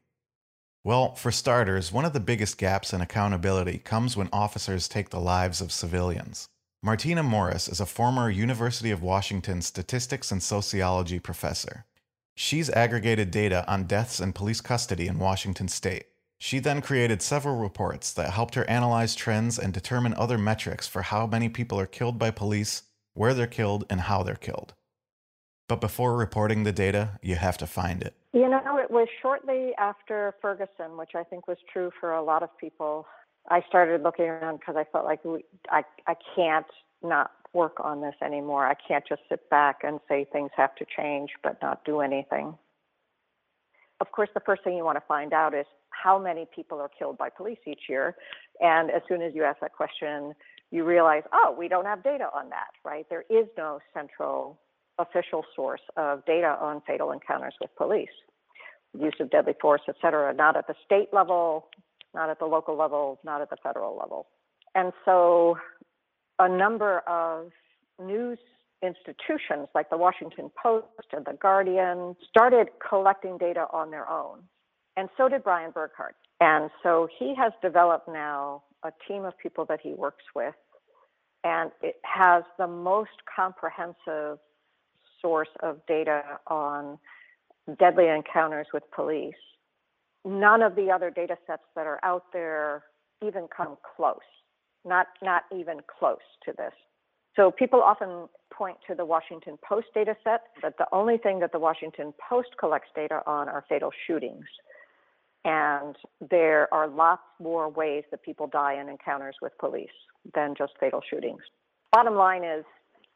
Well, 0.84 1.16
for 1.16 1.32
starters, 1.32 1.90
one 1.90 2.04
of 2.04 2.12
the 2.12 2.20
biggest 2.20 2.56
gaps 2.56 2.92
in 2.92 3.00
accountability 3.00 3.78
comes 3.78 4.16
when 4.16 4.28
officers 4.32 4.87
take 4.87 5.11
the 5.11 5.18
lives 5.18 5.61
of 5.61 5.73
civilians. 5.73 6.46
Martina 6.84 7.25
Morris 7.25 7.66
is 7.66 7.80
a 7.80 7.84
former 7.84 8.30
University 8.30 8.92
of 8.92 9.02
Washington 9.02 9.61
statistics 9.61 10.30
and 10.30 10.40
sociology 10.40 11.18
professor. 11.18 11.84
She's 12.37 12.70
aggregated 12.70 13.32
data 13.32 13.64
on 13.66 13.88
deaths 13.88 14.20
in 14.20 14.32
police 14.32 14.61
custody 14.61 15.08
in 15.08 15.18
Washington 15.18 15.66
state. 15.66 16.04
She 16.44 16.58
then 16.58 16.82
created 16.82 17.22
several 17.22 17.56
reports 17.56 18.12
that 18.12 18.34
helped 18.34 18.54
her 18.54 18.68
analyze 18.68 19.14
trends 19.14 19.58
and 19.58 19.72
determine 19.72 20.12
other 20.12 20.36
metrics 20.36 20.86
for 20.86 21.00
how 21.00 21.26
many 21.26 21.48
people 21.48 21.80
are 21.80 21.86
killed 21.86 22.18
by 22.18 22.30
police, 22.32 22.82
where 23.14 23.32
they're 23.32 23.46
killed, 23.46 23.86
and 23.88 24.02
how 24.02 24.22
they're 24.22 24.34
killed. 24.34 24.74
But 25.70 25.80
before 25.80 26.14
reporting 26.14 26.64
the 26.64 26.70
data, 26.70 27.18
you 27.22 27.36
have 27.36 27.56
to 27.56 27.66
find 27.66 28.02
it. 28.02 28.12
You 28.34 28.46
know, 28.46 28.76
it 28.76 28.90
was 28.90 29.08
shortly 29.22 29.72
after 29.78 30.34
Ferguson, 30.42 30.98
which 30.98 31.12
I 31.14 31.24
think 31.24 31.48
was 31.48 31.56
true 31.72 31.90
for 31.98 32.12
a 32.12 32.22
lot 32.22 32.42
of 32.42 32.50
people. 32.58 33.06
I 33.48 33.62
started 33.66 34.02
looking 34.02 34.26
around 34.26 34.58
because 34.58 34.76
I 34.76 34.84
felt 34.92 35.06
like 35.06 35.24
we, 35.24 35.46
I, 35.70 35.82
I 36.06 36.14
can't 36.36 36.66
not 37.02 37.30
work 37.54 37.80
on 37.80 38.02
this 38.02 38.16
anymore. 38.22 38.66
I 38.66 38.74
can't 38.86 39.04
just 39.08 39.22
sit 39.30 39.48
back 39.48 39.78
and 39.82 39.98
say 40.10 40.26
things 40.30 40.50
have 40.58 40.74
to 40.74 40.84
change 40.94 41.30
but 41.42 41.56
not 41.62 41.86
do 41.86 42.02
anything. 42.02 42.58
Of 44.00 44.10
course, 44.12 44.28
the 44.34 44.40
first 44.40 44.64
thing 44.64 44.76
you 44.76 44.84
want 44.84 44.96
to 44.96 45.04
find 45.06 45.32
out 45.32 45.54
is 45.54 45.66
how 45.90 46.18
many 46.18 46.46
people 46.54 46.80
are 46.80 46.90
killed 46.98 47.16
by 47.16 47.30
police 47.30 47.58
each 47.66 47.82
year. 47.88 48.16
And 48.60 48.90
as 48.90 49.02
soon 49.08 49.22
as 49.22 49.34
you 49.34 49.44
ask 49.44 49.60
that 49.60 49.72
question, 49.72 50.34
you 50.70 50.84
realize, 50.84 51.22
oh, 51.32 51.54
we 51.56 51.68
don't 51.68 51.84
have 51.86 52.02
data 52.02 52.28
on 52.34 52.50
that, 52.50 52.70
right? 52.84 53.06
There 53.08 53.24
is 53.30 53.46
no 53.56 53.78
central 53.92 54.58
official 54.98 55.44
source 55.54 55.80
of 55.96 56.24
data 56.24 56.56
on 56.60 56.82
fatal 56.86 57.12
encounters 57.12 57.54
with 57.60 57.70
police, 57.76 58.08
use 58.98 59.14
of 59.20 59.30
deadly 59.30 59.54
force, 59.60 59.82
et 59.88 59.96
cetera, 60.02 60.34
not 60.34 60.56
at 60.56 60.66
the 60.66 60.74
state 60.84 61.08
level, 61.12 61.68
not 62.14 62.30
at 62.30 62.38
the 62.38 62.46
local 62.46 62.76
level, 62.76 63.18
not 63.24 63.40
at 63.40 63.50
the 63.50 63.56
federal 63.62 63.96
level. 63.96 64.26
And 64.74 64.92
so 65.04 65.56
a 66.38 66.48
number 66.48 67.00
of 67.00 67.50
news 68.04 68.38
institutions 68.84 69.68
like 69.74 69.90
the 69.90 69.96
Washington 69.96 70.50
Post 70.60 70.86
and 71.12 71.24
the 71.24 71.34
Guardian 71.34 72.16
started 72.28 72.68
collecting 72.86 73.38
data 73.38 73.66
on 73.72 73.90
their 73.90 74.08
own. 74.08 74.40
And 74.96 75.08
so 75.16 75.28
did 75.28 75.42
Brian 75.42 75.72
Burghart. 75.72 76.14
And 76.40 76.70
so 76.82 77.08
he 77.18 77.34
has 77.36 77.52
developed 77.62 78.08
now 78.08 78.62
a 78.84 78.92
team 79.08 79.24
of 79.24 79.36
people 79.38 79.64
that 79.66 79.80
he 79.82 79.94
works 79.94 80.24
with, 80.34 80.54
and 81.42 81.70
it 81.82 81.96
has 82.04 82.44
the 82.58 82.66
most 82.66 83.10
comprehensive 83.34 84.38
source 85.20 85.48
of 85.62 85.80
data 85.86 86.22
on 86.46 86.98
deadly 87.78 88.08
encounters 88.08 88.66
with 88.74 88.82
police. 88.94 89.34
None 90.24 90.62
of 90.62 90.74
the 90.76 90.90
other 90.90 91.10
data 91.10 91.36
sets 91.46 91.62
that 91.76 91.86
are 91.86 92.00
out 92.02 92.24
there 92.32 92.84
even 93.24 93.46
come 93.54 93.76
close, 93.96 94.18
not, 94.84 95.06
not 95.22 95.44
even 95.56 95.78
close 95.98 96.18
to 96.44 96.52
this. 96.56 96.72
So 97.36 97.50
people 97.50 97.82
often 97.82 98.28
point 98.56 98.76
to 98.88 98.94
the 98.94 99.04
Washington 99.04 99.58
Post 99.68 99.88
data 99.94 100.16
set, 100.25 100.42
but 100.62 100.76
the 100.78 100.87
only 100.92 101.18
thing 101.18 101.40
that 101.40 101.52
the 101.52 101.58
Washington 101.58 102.14
Post 102.28 102.50
collects 102.58 102.88
data 102.94 103.23
on 103.26 103.49
are 103.49 103.64
fatal 103.68 103.90
shootings. 104.06 104.44
And 105.44 105.96
there 106.30 106.73
are 106.73 106.88
lots 106.88 107.23
more 107.38 107.68
ways 107.68 108.04
that 108.11 108.23
people 108.23 108.46
die 108.46 108.80
in 108.80 108.88
encounters 108.88 109.37
with 109.42 109.52
police 109.58 109.88
than 110.34 110.54
just 110.56 110.73
fatal 110.80 111.02
shootings. 111.08 111.42
Bottom 111.92 112.14
line 112.14 112.44
is 112.44 112.64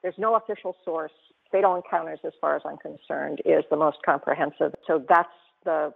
there's 0.03 0.19
no 0.19 0.37
official 0.37 0.77
source. 0.85 1.13
Fatal 1.51 1.75
encounters, 1.77 2.19
as 2.27 2.33
far 2.41 2.57
as 2.57 2.63
I'm 2.67 2.77
concerned, 2.77 3.41
is 3.47 3.65
the 3.71 3.77
most 3.77 3.99
comprehensive. 4.05 4.75
So 4.87 5.03
that's 5.09 5.29
the 5.65 5.95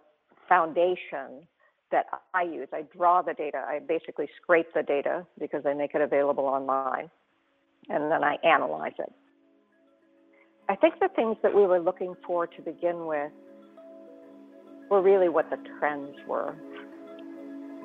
foundation 0.48 1.46
that 1.90 2.06
I 2.32 2.42
use. 2.42 2.68
I 2.72 2.84
draw 2.96 3.20
the 3.20 3.34
data. 3.34 3.62
I 3.68 3.80
basically 3.80 4.28
scrape 4.40 4.72
the 4.74 4.82
data 4.82 5.26
because 5.38 5.66
I 5.66 5.74
make 5.74 5.94
it 5.94 6.00
available 6.00 6.44
online, 6.44 7.10
and 7.90 8.10
then 8.10 8.24
I 8.24 8.38
analyze 8.42 8.94
it. 8.98 9.12
I 10.72 10.76
think 10.76 10.94
the 11.00 11.10
things 11.14 11.36
that 11.42 11.54
we 11.54 11.66
were 11.66 11.80
looking 11.80 12.14
for 12.26 12.46
to 12.46 12.62
begin 12.62 13.06
with 13.06 13.30
were 14.88 15.02
really 15.02 15.28
what 15.28 15.50
the 15.50 15.58
trends 15.78 16.16
were. 16.26 16.56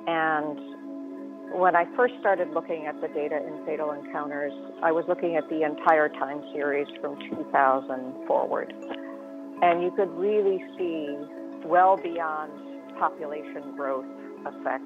And 0.08 1.52
when 1.60 1.76
I 1.76 1.84
first 1.98 2.14
started 2.22 2.52
looking 2.52 2.86
at 2.86 2.96
the 3.02 3.10
data 3.10 3.46
in 3.46 3.66
fatal 3.66 3.92
encounters, 3.92 4.54
I 4.82 4.94
was 4.94 5.04
looking 5.10 5.36
at 5.36 5.50
the 5.50 5.64
entire 5.64 6.08
time 6.08 6.42
series 6.54 6.88
from 7.02 7.20
2000 7.30 8.26
forward. 8.26 8.74
And 9.62 9.84
you 9.84 9.92
could 9.92 10.10
really 10.12 10.64
see 10.78 11.14
well 11.66 11.98
beyond 11.98 12.54
population 12.98 13.76
growth 13.76 14.06
effects 14.46 14.86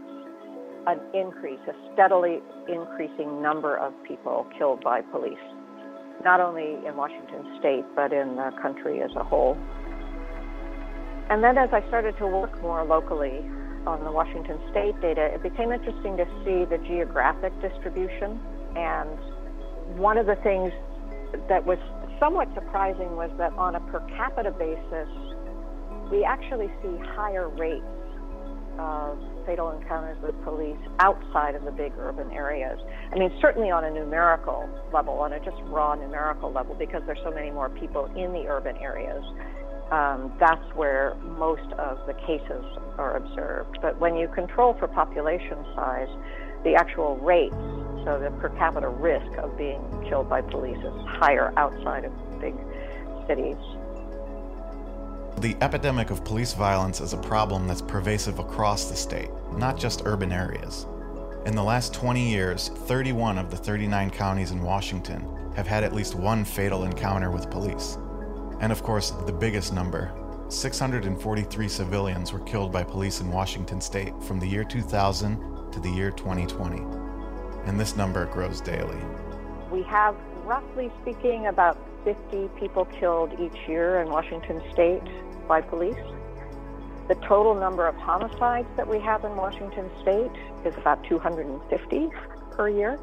an 0.88 1.00
increase, 1.14 1.60
a 1.68 1.94
steadily 1.94 2.40
increasing 2.68 3.44
number 3.44 3.78
of 3.78 3.94
people 4.08 4.48
killed 4.58 4.84
by 4.84 5.02
police, 5.02 5.38
not 6.24 6.40
only 6.40 6.78
in 6.86 6.96
Washington 6.96 7.58
state, 7.60 7.86
but 7.96 8.14
in 8.14 8.36
the 8.36 8.52
country 8.62 9.02
as 9.02 9.12
a 9.16 9.24
whole. 9.24 9.58
And 11.30 11.44
then 11.44 11.58
as 11.58 11.70
I 11.72 11.86
started 11.88 12.18
to 12.18 12.28
work 12.28 12.62
more 12.62 12.84
locally 12.84 13.40
on 13.88 14.04
the 14.04 14.12
Washington 14.12 14.60
state 14.70 15.00
data, 15.02 15.32
it 15.34 15.42
became 15.42 15.72
interesting 15.72 16.18
to 16.18 16.26
see 16.44 16.66
the 16.66 16.78
geographic 16.86 17.54
distribution. 17.62 18.40
And 18.76 19.18
one 19.98 20.18
of 20.18 20.26
the 20.26 20.36
things 20.44 20.72
that 21.48 21.66
was 21.66 21.80
somewhat 22.20 22.50
surprising 22.54 23.16
was 23.16 23.32
that 23.38 23.54
on 23.54 23.76
a 23.76 23.80
per 23.92 24.00
capita 24.16 24.52
basis, 24.52 25.10
we 26.12 26.24
actually 26.24 26.70
see 26.84 26.98
higher 27.16 27.50
rates 27.50 27.86
of 28.78 29.18
fatal 29.46 29.72
encounters 29.72 30.18
with 30.22 30.36
police 30.44 30.80
outside 31.00 31.56
of 31.56 31.64
the 31.64 31.72
big 31.72 31.94
urban 31.98 32.32
areas. 32.32 32.80
I 33.12 33.18
mean, 33.18 33.32
certainly 33.42 33.72
on 33.72 33.84
a 33.84 33.92
numerical 33.92 34.68
level, 34.94 35.16
on 35.20 35.34
a 35.34 35.40
just 35.40 35.58
raw 35.64 35.96
numerical 35.96 36.52
level, 36.52 36.76
because 36.76 37.02
there's 37.06 37.22
so 37.24 37.32
many 37.32 37.52
more 37.52 37.70
people 37.70 38.06
in 38.16 38.34
the 38.34 38.48
urban 38.48 38.78
areas 38.78 39.24
um, 39.92 40.32
that's 40.40 40.64
where 40.74 41.16
most 41.38 41.68
of 41.74 42.00
the 42.08 42.14
cases 42.26 42.64
are 42.98 43.18
observed. 43.18 43.78
But 43.82 44.00
when 44.00 44.16
you 44.16 44.30
control 44.30 44.74
for 44.80 44.88
population 44.88 45.58
size, 45.76 46.08
the 46.64 46.76
actual 46.76 47.18
rates, 47.18 47.56
so 48.06 48.18
the 48.18 48.32
per 48.40 48.50
capita 48.58 48.88
risk 48.88 49.38
of 49.38 49.58
being 49.58 49.82
killed 50.08 50.30
by 50.30 50.42
police 50.42 50.78
is 50.78 50.94
higher 51.20 51.52
outside 51.58 52.06
of 52.06 52.14
big 52.40 52.56
cities. 53.28 53.60
The 55.38 55.56
epidemic 55.62 56.12
of 56.12 56.24
police 56.24 56.54
violence 56.54 57.02
is 57.02 57.14
a 57.14 57.18
problem 57.18 57.68
that's 57.68 57.82
pervasive 57.82 58.38
across 58.38 58.90
the 58.90 58.96
state, 58.96 59.30
not 59.54 59.78
just 59.78 60.04
urban 60.06 60.32
areas. 60.32 60.86
In 61.46 61.56
the 61.56 61.64
last 61.64 61.94
20 61.94 62.30
years, 62.30 62.68
31 62.68 63.40
of 63.40 63.50
the 63.50 63.58
39 63.58 64.12
counties 64.12 64.52
in 64.52 64.62
Washington 64.62 65.26
have 65.56 65.66
had 65.66 65.84
at 65.84 65.94
least 65.94 66.14
one 66.14 66.46
fatal 66.46 66.84
encounter 66.84 67.32
with 67.32 67.50
police. 67.50 67.98
And 68.60 68.72
of 68.72 68.84
course, 68.84 69.12
the 69.26 69.32
biggest 69.32 69.74
number 69.74 70.14
643 70.50 71.68
civilians 71.68 72.34
were 72.34 72.42
killed 72.42 72.72
by 72.72 72.84
police 72.84 73.22
in 73.22 73.32
Washington 73.32 73.82
state 73.82 74.14
from 74.22 74.40
the 74.40 74.48
year 74.48 74.66
2000 74.66 75.72
to 75.72 75.80
the 75.80 75.90
year 75.90 76.12
2020. 76.12 76.84
And 77.66 77.80
this 77.80 77.96
number 77.96 78.26
grows 78.26 78.62
daily. 78.62 79.00
We 79.72 79.82
have, 79.84 80.16
roughly 80.44 80.92
speaking, 81.02 81.48
about 81.48 81.78
50 82.04 82.50
people 82.60 82.86
killed 82.86 83.32
each 83.40 83.68
year 83.68 84.02
in 84.02 84.10
Washington 84.10 84.62
state 84.74 85.04
by 85.48 85.62
police. 85.62 85.96
The 87.08 87.16
total 87.28 87.56
number 87.56 87.88
of 87.88 87.96
homicides 87.96 88.68
that 88.78 88.88
we 88.88 89.00
have 89.00 89.24
in 89.26 89.36
Washington 89.36 89.90
state 90.02 90.32
is 90.66 90.76
about 90.78 91.04
250 91.04 92.10
per 92.52 92.70
year, 92.70 92.96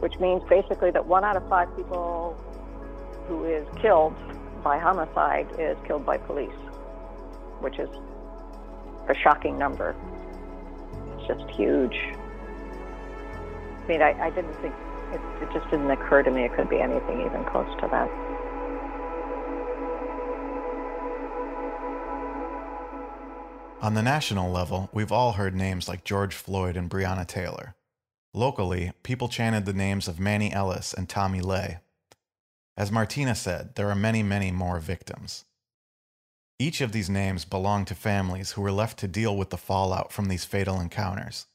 which 0.00 0.18
means 0.20 0.42
basically 0.48 0.90
that 0.90 1.06
one 1.06 1.24
out 1.24 1.36
of 1.36 1.48
five 1.48 1.74
people 1.76 2.36
who 3.28 3.44
is 3.44 3.66
killed 3.80 4.14
by 4.62 4.78
homicide 4.78 5.48
is 5.58 5.76
killed 5.86 6.04
by 6.04 6.18
police, 6.18 6.50
which 7.60 7.78
is 7.78 7.88
a 9.08 9.14
shocking 9.14 9.58
number. 9.58 9.94
It's 11.16 11.26
just 11.26 11.50
huge. 11.50 11.96
I 13.82 13.86
mean, 13.88 14.02
I, 14.02 14.26
I 14.26 14.30
didn't 14.30 14.54
think, 14.60 14.74
it, 15.12 15.20
it 15.42 15.52
just 15.52 15.70
didn't 15.70 15.90
occur 15.90 16.22
to 16.22 16.30
me 16.30 16.44
it 16.44 16.54
could 16.54 16.68
be 16.68 16.80
anything 16.80 17.20
even 17.20 17.44
close 17.44 17.68
to 17.80 17.88
that. 17.88 18.08
On 23.82 23.94
the 23.94 24.02
national 24.02 24.50
level, 24.50 24.88
we've 24.92 25.10
all 25.10 25.32
heard 25.32 25.56
names 25.56 25.88
like 25.88 26.04
George 26.04 26.34
Floyd 26.34 26.76
and 26.76 26.88
Breonna 26.88 27.26
Taylor. 27.26 27.74
Locally, 28.32 28.92
people 29.02 29.28
chanted 29.28 29.66
the 29.66 29.72
names 29.72 30.06
of 30.06 30.20
Manny 30.20 30.52
Ellis 30.52 30.94
and 30.94 31.08
Tommy 31.08 31.40
Le. 31.40 31.80
As 32.76 32.92
Martina 32.92 33.34
said, 33.34 33.74
there 33.74 33.90
are 33.90 33.96
many, 33.96 34.22
many 34.22 34.50
more 34.50 34.78
victims. 34.78 35.44
Each 36.58 36.80
of 36.80 36.92
these 36.92 37.10
names 37.10 37.44
belong 37.44 37.84
to 37.86 37.94
families 37.94 38.52
who 38.52 38.62
were 38.62 38.70
left 38.70 38.98
to 39.00 39.08
deal 39.08 39.36
with 39.36 39.50
the 39.50 39.56
fallout 39.56 40.12
from 40.12 40.28
these 40.28 40.44
fatal 40.44 40.80
encounters. 40.80 41.46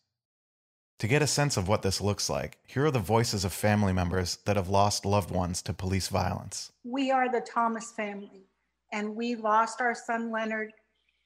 To 0.99 1.07
get 1.07 1.21
a 1.21 1.27
sense 1.27 1.57
of 1.57 1.67
what 1.67 1.83
this 1.83 2.01
looks 2.01 2.27
like, 2.27 2.57
here 2.65 2.87
are 2.87 2.91
the 2.91 2.97
voices 2.97 3.45
of 3.45 3.53
family 3.53 3.93
members 3.93 4.39
that 4.45 4.55
have 4.55 4.67
lost 4.67 5.05
loved 5.05 5.29
ones 5.29 5.61
to 5.63 5.73
police 5.73 6.07
violence. 6.07 6.71
We 6.83 7.11
are 7.11 7.31
the 7.31 7.41
Thomas 7.41 7.91
family, 7.91 8.47
and 8.91 9.15
we 9.15 9.35
lost 9.35 9.79
our 9.79 9.93
son 9.93 10.31
Leonard 10.31 10.73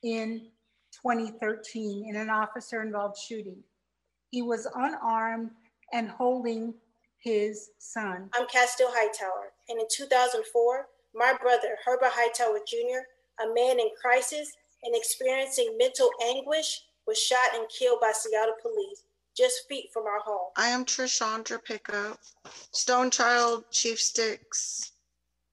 in 0.03 0.47
2013 1.01 2.05
in 2.05 2.17
an 2.17 2.29
officer 2.29 2.81
involved 2.81 3.17
shooting. 3.17 3.63
He 4.29 4.41
was 4.41 4.67
unarmed 4.75 5.51
and 5.93 6.09
holding 6.09 6.73
his 7.19 7.69
son. 7.77 8.29
I'm 8.33 8.47
Castile 8.47 8.91
Hightower, 8.91 9.53
and 9.69 9.79
in 9.79 9.85
2004, 9.89 10.87
my 11.15 11.33
brother, 11.41 11.77
Herbert 11.85 12.11
Hightower 12.11 12.59
Jr., 12.67 13.05
a 13.41 13.53
man 13.53 13.79
in 13.79 13.89
crisis 14.01 14.51
and 14.83 14.93
experiencing 14.93 15.77
mental 15.77 16.09
anguish, 16.25 16.81
was 17.07 17.17
shot 17.17 17.55
and 17.55 17.69
killed 17.69 18.01
by 18.01 18.11
Seattle 18.13 18.55
police 18.61 19.03
just 19.35 19.67
feet 19.67 19.89
from 19.93 20.05
our 20.05 20.19
home. 20.19 20.49
I 20.57 20.67
am 20.67 20.85
Trishandra 20.85 21.63
Pickup, 21.63 22.19
Stone 22.71 23.11
Child 23.11 23.65
Chief 23.71 23.99
Sticks, 23.99 24.91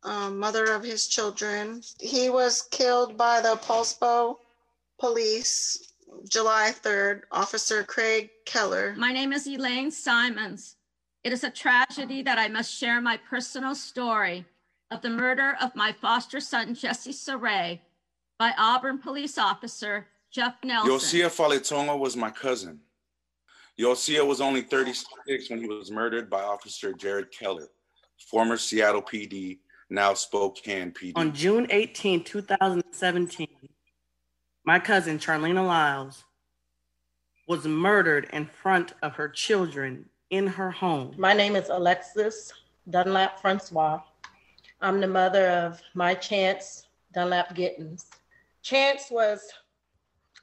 um, 0.02 0.38
mother 0.38 0.64
of 0.72 0.82
his 0.82 1.06
children. 1.08 1.82
He 2.00 2.30
was 2.30 2.62
killed 2.70 3.16
by 3.16 3.40
the 3.40 3.56
Poulsbo 3.56 4.36
Police 4.98 5.92
July 6.28 6.72
3rd, 6.72 7.22
Officer 7.30 7.84
Craig 7.84 8.30
Keller. 8.46 8.94
My 8.96 9.12
name 9.12 9.32
is 9.32 9.46
Elaine 9.46 9.90
Simons. 9.90 10.76
It 11.24 11.32
is 11.32 11.44
a 11.44 11.50
tragedy 11.50 12.22
that 12.22 12.38
I 12.38 12.48
must 12.48 12.72
share 12.72 13.00
my 13.00 13.18
personal 13.28 13.74
story 13.74 14.46
of 14.90 15.02
the 15.02 15.10
murder 15.10 15.56
of 15.60 15.74
my 15.74 15.92
foster 15.92 16.40
son, 16.40 16.74
Jesse 16.74 17.12
Sarey, 17.12 17.82
by 18.38 18.52
Auburn 18.56 18.98
police 18.98 19.36
officer 19.36 20.06
Jeff 20.30 20.56
Nelson. 20.64 20.92
Iosia 20.92 21.28
Faletogo 21.28 21.98
was 21.98 22.16
my 22.16 22.30
cousin. 22.30 22.80
Iosia 23.80 24.26
was 24.26 24.40
only 24.40 24.62
36 24.62 25.50
when 25.50 25.60
he 25.60 25.66
was 25.66 25.90
murdered 25.90 26.28
by 26.28 26.42
Officer 26.42 26.92
Jared 26.92 27.30
Keller, 27.30 27.68
former 28.28 28.56
Seattle 28.56 29.02
PD, 29.02 29.58
now 29.88 30.14
Spokane 30.14 30.90
PD. 30.90 31.12
On 31.14 31.32
June 31.32 31.66
18, 31.70 32.24
2017, 32.24 33.46
my 34.64 34.80
cousin 34.80 35.18
Charleena 35.18 35.64
Lyles 35.64 36.24
was 37.46 37.66
murdered 37.66 38.28
in 38.32 38.46
front 38.46 38.94
of 39.02 39.14
her 39.14 39.28
children 39.28 40.06
in 40.30 40.48
her 40.48 40.72
home. 40.72 41.14
My 41.16 41.32
name 41.32 41.54
is 41.54 41.68
Alexis 41.68 42.52
Dunlap 42.90 43.40
Francois. 43.40 44.00
I'm 44.80 45.00
the 45.00 45.06
mother 45.06 45.48
of 45.50 45.80
my 45.94 46.14
Chance 46.14 46.88
Dunlap 47.14 47.54
Gittens. 47.54 48.06
Chance 48.62 49.10
was 49.10 49.48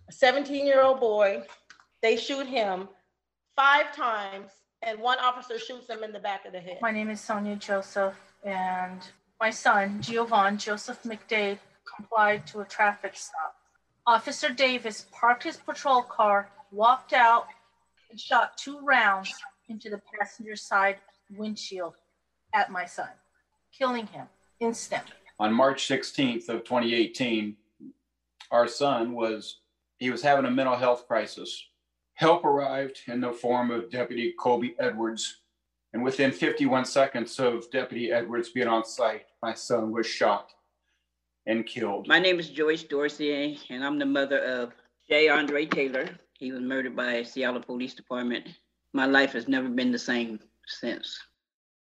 a 0.08 0.12
17 0.14 0.66
year 0.66 0.82
old 0.82 1.02
boy. 1.02 1.44
They 2.02 2.16
shoot 2.16 2.48
him 2.48 2.88
five 3.56 3.96
times, 3.96 4.52
and 4.82 5.00
one 5.00 5.18
officer 5.20 5.58
shoots 5.58 5.90
him 5.90 6.04
in 6.04 6.12
the 6.12 6.20
back 6.20 6.46
of 6.46 6.52
the 6.52 6.60
head. 6.60 6.80
My 6.82 6.92
name 6.92 7.10
is 7.10 7.22
Sonia 7.22 7.56
Joseph, 7.56 8.16
and 8.44 9.02
my 9.40 9.50
son, 9.50 10.02
Giovanni 10.02 10.58
Joseph 10.58 11.02
McDade, 11.04 11.60
complied 11.96 12.46
to 12.48 12.60
a 12.60 12.66
traffic 12.66 13.16
stop. 13.16 13.56
Officer 14.06 14.50
Davis 14.50 15.08
parked 15.12 15.44
his 15.44 15.58
patrol 15.58 16.02
car, 16.04 16.50
walked 16.72 17.14
out, 17.14 17.48
and 18.12 18.20
shot 18.20 18.58
two 18.58 18.80
rounds 18.82 19.34
into 19.70 19.90
the 19.90 20.02
passenger 20.20 20.56
side 20.56 20.98
windshield 21.36 21.96
at 22.54 22.72
my 22.72 22.86
son, 22.86 23.10
killing 23.76 24.08
him 24.08 24.28
instantly. 24.60 25.14
On 25.40 25.52
March 25.52 25.88
16th 25.88 26.50
of 26.50 26.64
2018, 26.64 27.56
our 28.52 28.68
son 28.68 29.14
was 29.14 29.60
he 29.98 30.12
was 30.12 30.22
having 30.22 30.46
a 30.46 30.52
mental 30.52 30.76
health 30.76 31.08
crisis. 31.08 31.66
Help 32.16 32.46
arrived 32.46 33.02
in 33.08 33.20
the 33.20 33.34
form 33.34 33.72
of 33.72 33.92
Deputy 33.92 34.34
Colby 34.40 34.74
Edwards, 34.80 35.42
and 35.92 36.02
within 36.02 36.32
51 36.32 36.86
seconds 36.86 37.38
of 37.40 37.70
Deputy 37.72 38.10
Edwards 38.10 38.50
being 38.50 38.70
on 38.70 38.86
site, 38.86 39.26
my 39.44 39.54
son 39.54 39.92
was 39.92 40.08
shot 40.08 40.52
and 41.46 41.66
killed. 41.66 42.08
My 42.08 42.20
name 42.20 42.40
is 42.40 42.50
Joyce 42.50 42.84
Dorsey, 42.84 43.60
and 43.70 43.84
I'm 43.84 44.00
the 44.00 44.06
mother 44.06 44.40
of 44.40 44.72
Che 45.10 45.28
Andre 45.28 45.66
Taylor. 45.66 46.08
He 46.40 46.54
was 46.54 46.62
murdered 46.62 46.96
by 46.96 47.22
Seattle 47.24 47.62
Police 47.62 47.94
Department. 47.94 48.48
My 48.94 49.06
life 49.06 49.34
has 49.34 49.50
never 49.50 49.68
been 49.68 49.92
the 49.92 50.00
same 50.00 50.40
since. 50.66 51.20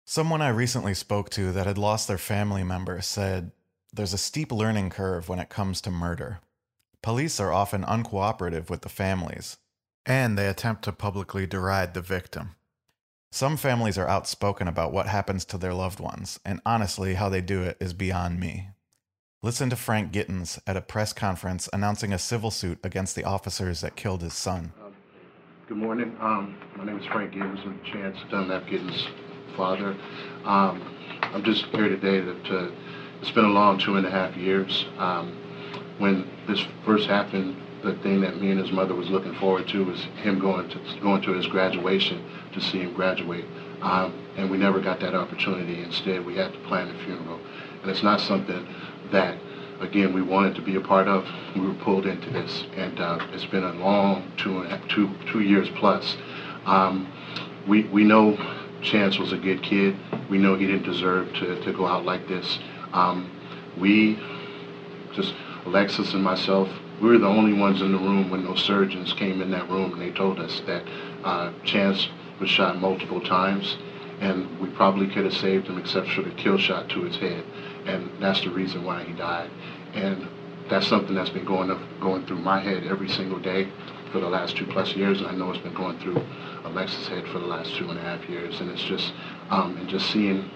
Someone 0.03 0.41
I 0.41 0.49
recently 0.49 0.95
spoke 0.95 1.29
to 1.31 1.53
that 1.53 1.65
had 1.65 1.77
lost 1.77 2.09
their 2.09 2.17
family 2.17 2.65
member 2.65 2.99
said, 3.01 3.51
There's 3.93 4.13
a 4.13 4.17
steep 4.17 4.51
learning 4.51 4.89
curve 4.89 5.29
when 5.29 5.39
it 5.39 5.47
comes 5.47 5.79
to 5.81 5.91
murder. 5.91 6.39
Police 7.01 7.39
are 7.39 7.53
often 7.53 7.83
uncooperative 7.83 8.69
with 8.69 8.81
the 8.81 8.89
families, 8.89 9.57
and 10.09 10.35
they 10.35 10.47
attempt 10.47 10.83
to 10.83 10.91
publicly 10.91 11.45
deride 11.45 11.93
the 11.93 12.01
victim. 12.01 12.55
Some 13.31 13.57
families 13.57 13.95
are 13.95 14.07
outspoken 14.07 14.67
about 14.67 14.91
what 14.91 15.05
happens 15.05 15.45
to 15.45 15.57
their 15.59 15.73
loved 15.73 15.99
ones, 15.99 16.39
and 16.43 16.59
honestly, 16.65 17.13
how 17.13 17.29
they 17.29 17.41
do 17.41 17.61
it 17.61 17.77
is 17.79 17.93
beyond 17.93 18.39
me. 18.39 18.69
Listen 19.43 19.69
to 19.69 19.75
Frank 19.75 20.11
Gittens 20.11 20.59
at 20.65 20.75
a 20.75 20.81
press 20.81 21.13
conference 21.13 21.69
announcing 21.71 22.11
a 22.11 22.17
civil 22.17 22.49
suit 22.49 22.79
against 22.83 23.15
the 23.15 23.23
officers 23.23 23.81
that 23.81 23.95
killed 23.95 24.23
his 24.23 24.33
son. 24.33 24.73
Good 25.67 25.77
morning. 25.77 26.17
Um, 26.19 26.57
my 26.75 26.85
name 26.85 26.97
is 26.97 27.05
Frank 27.05 27.31
Gittens. 27.31 27.59
I'm 27.63 27.79
Chance 27.83 28.17
Dunlap 28.31 28.65
Gittens' 28.65 29.07
father. 29.55 29.95
Um, 30.43 30.81
I'm 31.21 31.43
just 31.43 31.65
here 31.65 31.87
today 31.87 32.19
to, 32.21 32.33
to, 32.45 32.71
it's 33.21 33.29
been 33.29 33.45
a 33.45 33.49
long 33.49 33.77
two 33.77 33.95
and 33.95 34.07
a 34.07 34.09
half 34.09 34.35
years. 34.35 34.87
Um, 34.97 35.37
when 35.99 36.27
this 36.47 36.65
first 36.83 37.07
happened, 37.07 37.55
the 37.83 37.93
thing 38.03 38.21
that 38.21 38.41
me 38.41 38.51
and 38.51 38.59
his 38.59 38.71
mother 38.71 38.93
was 38.93 39.09
looking 39.09 39.33
forward 39.35 39.67
to 39.69 39.85
was 39.85 40.01
him 40.21 40.39
going 40.39 40.69
to 40.69 40.79
going 41.01 41.21
to 41.21 41.33
his 41.33 41.47
graduation 41.47 42.23
to 42.53 42.61
see 42.61 42.79
him 42.79 42.93
graduate. 42.93 43.45
Um, 43.81 44.13
and 44.35 44.49
we 44.49 44.57
never 44.57 44.81
got 44.81 44.99
that 44.99 45.15
opportunity. 45.15 45.81
Instead, 45.81 46.25
we 46.25 46.35
had 46.35 46.51
to 46.51 46.59
plan 46.59 46.87
the 46.87 47.03
funeral. 47.05 47.39
And 47.81 47.89
it's 47.89 48.03
not 48.03 48.19
something 48.19 48.67
that, 49.11 49.37
again, 49.79 50.13
we 50.13 50.21
wanted 50.21 50.55
to 50.55 50.61
be 50.61 50.75
a 50.75 50.81
part 50.81 51.07
of. 51.07 51.25
We 51.55 51.65
were 51.65 51.73
pulled 51.75 52.05
into 52.05 52.29
this, 52.29 52.65
and 52.75 52.99
uh, 52.99 53.25
it's 53.31 53.45
been 53.45 53.63
a 53.63 53.73
long 53.73 54.31
two, 54.37 54.67
two, 54.89 55.09
two 55.31 55.41
years 55.41 55.69
plus. 55.75 56.17
Um, 56.65 57.11
we, 57.67 57.83
we 57.85 58.03
know 58.03 58.37
Chance 58.81 59.17
was 59.17 59.31
a 59.31 59.37
good 59.37 59.63
kid. 59.63 59.95
We 60.29 60.37
know 60.37 60.55
he 60.55 60.67
didn't 60.67 60.83
deserve 60.83 61.33
to, 61.35 61.61
to 61.63 61.73
go 61.73 61.85
out 61.85 62.05
like 62.05 62.27
this. 62.27 62.59
Um, 62.93 63.31
we, 63.77 64.19
just 65.13 65.33
Alexis 65.65 66.13
and 66.13 66.23
myself, 66.23 66.69
we 67.01 67.09
were 67.09 67.17
the 67.17 67.27
only 67.27 67.53
ones 67.53 67.81
in 67.81 67.91
the 67.91 67.97
room 67.97 68.29
when 68.29 68.43
those 68.43 68.63
surgeons 68.63 69.13
came 69.13 69.41
in 69.41 69.51
that 69.51 69.69
room 69.69 69.93
and 69.93 70.01
they 70.01 70.11
told 70.11 70.39
us 70.39 70.61
that 70.65 70.83
uh, 71.23 71.51
Chance 71.63 72.09
was 72.39 72.49
shot 72.49 72.79
multiple 72.79 73.21
times 73.21 73.77
and 74.21 74.59
we 74.59 74.67
probably 74.69 75.07
could 75.07 75.23
have 75.23 75.33
saved 75.33 75.67
him 75.67 75.77
except 75.77 76.09
for 76.09 76.21
the 76.21 76.31
kill 76.31 76.57
shot 76.57 76.89
to 76.89 77.01
his 77.03 77.15
head 77.17 77.43
and 77.85 78.09
that's 78.19 78.41
the 78.41 78.49
reason 78.49 78.83
why 78.83 79.03
he 79.03 79.13
died. 79.13 79.49
And 79.93 80.27
that's 80.69 80.87
something 80.87 81.15
that's 81.15 81.29
been 81.29 81.45
going 81.45 81.71
up, 81.71 81.79
going 81.99 82.25
through 82.25 82.39
my 82.39 82.59
head 82.59 82.85
every 82.85 83.09
single 83.09 83.39
day 83.39 83.69
for 84.11 84.19
the 84.19 84.27
last 84.27 84.55
two 84.55 84.65
plus 84.65 84.95
years, 84.95 85.19
and 85.19 85.27
I 85.27 85.33
know 85.33 85.51
it's 85.51 85.61
been 85.61 85.73
going 85.73 85.99
through 85.99 86.21
Alexis' 86.65 87.07
head 87.07 87.27
for 87.27 87.39
the 87.39 87.45
last 87.45 87.75
two 87.75 87.89
and 87.89 87.97
a 87.97 88.01
half 88.01 88.27
years. 88.27 88.59
And 88.59 88.69
it's 88.71 88.83
just, 88.83 89.13
um, 89.49 89.77
and 89.77 89.87
just 89.87 90.09
seeing, 90.11 90.49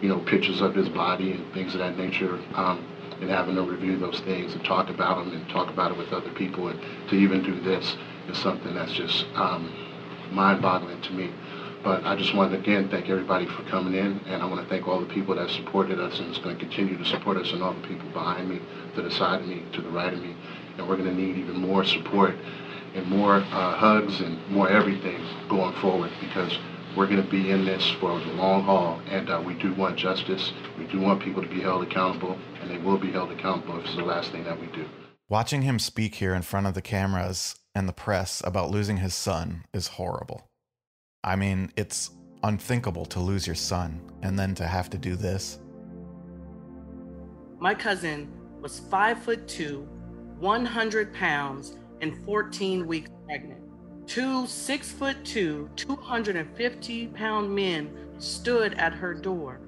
you 0.00 0.08
know, 0.08 0.20
pictures 0.20 0.60
of 0.60 0.74
his 0.74 0.88
body 0.88 1.32
and 1.32 1.52
things 1.52 1.74
of 1.74 1.80
that 1.80 1.96
nature, 1.98 2.38
um, 2.54 2.84
and 3.24 3.32
having 3.32 3.54
to 3.54 3.62
review 3.62 3.96
those 3.98 4.20
things 4.20 4.52
and 4.52 4.62
talk 4.64 4.90
about 4.90 5.16
them 5.24 5.34
and 5.34 5.48
talk 5.48 5.70
about 5.70 5.90
it 5.90 5.96
with 5.96 6.12
other 6.12 6.30
people, 6.32 6.68
and 6.68 6.78
to 7.08 7.16
even 7.16 7.42
do 7.42 7.58
this 7.60 7.96
is 8.28 8.36
something 8.36 8.74
that's 8.74 8.92
just 8.92 9.24
um, 9.34 9.72
mind-boggling 10.30 11.00
to 11.00 11.12
me. 11.12 11.32
but 11.82 12.04
I 12.04 12.16
just 12.16 12.34
want 12.34 12.52
to 12.52 12.58
again 12.58 12.88
thank 12.90 13.08
everybody 13.08 13.46
for 13.46 13.62
coming 13.64 13.94
in, 13.94 14.20
and 14.26 14.42
I 14.42 14.46
want 14.46 14.62
to 14.62 14.68
thank 14.68 14.86
all 14.86 15.00
the 15.00 15.06
people 15.06 15.34
that 15.36 15.48
supported 15.50 15.98
us 15.98 16.18
and 16.18 16.30
is 16.30 16.38
going 16.38 16.58
to 16.58 16.60
continue 16.60 16.98
to 16.98 17.04
support 17.06 17.38
us, 17.38 17.50
and 17.52 17.62
all 17.62 17.72
the 17.72 17.88
people 17.88 18.08
behind 18.10 18.48
me, 18.48 18.60
to 18.94 19.02
the 19.02 19.10
side 19.10 19.40
of 19.40 19.46
me, 19.46 19.62
to 19.72 19.80
the 19.80 19.90
right 19.90 20.12
of 20.12 20.20
me, 20.20 20.36
and 20.76 20.86
we're 20.86 20.96
going 20.96 21.08
to 21.08 21.14
need 21.14 21.36
even 21.38 21.56
more 21.56 21.84
support 21.84 22.34
and 22.94 23.06
more 23.06 23.36
uh, 23.36 23.76
hugs 23.76 24.20
and 24.20 24.38
more 24.50 24.68
everything 24.68 25.18
going 25.48 25.74
forward 25.80 26.10
because 26.20 26.58
we're 26.96 27.06
going 27.06 27.22
to 27.22 27.28
be 27.28 27.50
in 27.50 27.64
this 27.64 27.90
for 28.00 28.18
the 28.20 28.32
long 28.34 28.62
haul, 28.62 29.00
and 29.08 29.28
uh, 29.28 29.42
we 29.44 29.54
do 29.54 29.74
want 29.74 29.96
justice. 29.96 30.52
We 30.78 30.86
do 30.86 31.00
want 31.00 31.20
people 31.22 31.42
to 31.42 31.48
be 31.48 31.60
held 31.60 31.82
accountable, 31.82 32.38
and 32.64 32.72
they 32.72 32.82
will 32.82 32.96
be 32.96 33.12
held 33.12 33.30
accountable 33.30 33.78
if 33.78 33.84
it's 33.84 33.96
the 33.96 34.02
last 34.02 34.32
thing 34.32 34.42
that 34.44 34.58
we 34.58 34.66
do. 34.68 34.88
Watching 35.28 35.62
him 35.62 35.78
speak 35.78 36.14
here 36.14 36.34
in 36.34 36.42
front 36.42 36.66
of 36.66 36.74
the 36.74 36.82
cameras 36.82 37.56
and 37.74 37.86
the 37.88 37.92
press 37.92 38.42
about 38.44 38.70
losing 38.70 38.98
his 38.98 39.14
son 39.14 39.64
is 39.74 39.88
horrible. 39.88 40.48
I 41.22 41.36
mean, 41.36 41.72
it's 41.76 42.10
unthinkable 42.42 43.04
to 43.06 43.20
lose 43.20 43.46
your 43.46 43.56
son 43.56 44.00
and 44.22 44.38
then 44.38 44.54
to 44.56 44.66
have 44.66 44.88
to 44.90 44.98
do 44.98 45.14
this. 45.14 45.58
My 47.58 47.74
cousin 47.74 48.30
was 48.60 48.80
five 48.80 49.22
foot 49.22 49.46
two, 49.46 49.86
100 50.38 51.14
pounds, 51.14 51.76
and 52.00 52.24
14 52.24 52.86
weeks 52.86 53.10
pregnant. 53.26 53.60
Two 54.06 54.46
six 54.46 54.90
foot 54.90 55.22
two, 55.24 55.70
250 55.76 57.06
pound 57.08 57.54
men 57.54 57.90
stood 58.18 58.74
at 58.74 58.92
her 58.92 59.14
door. 59.14 59.60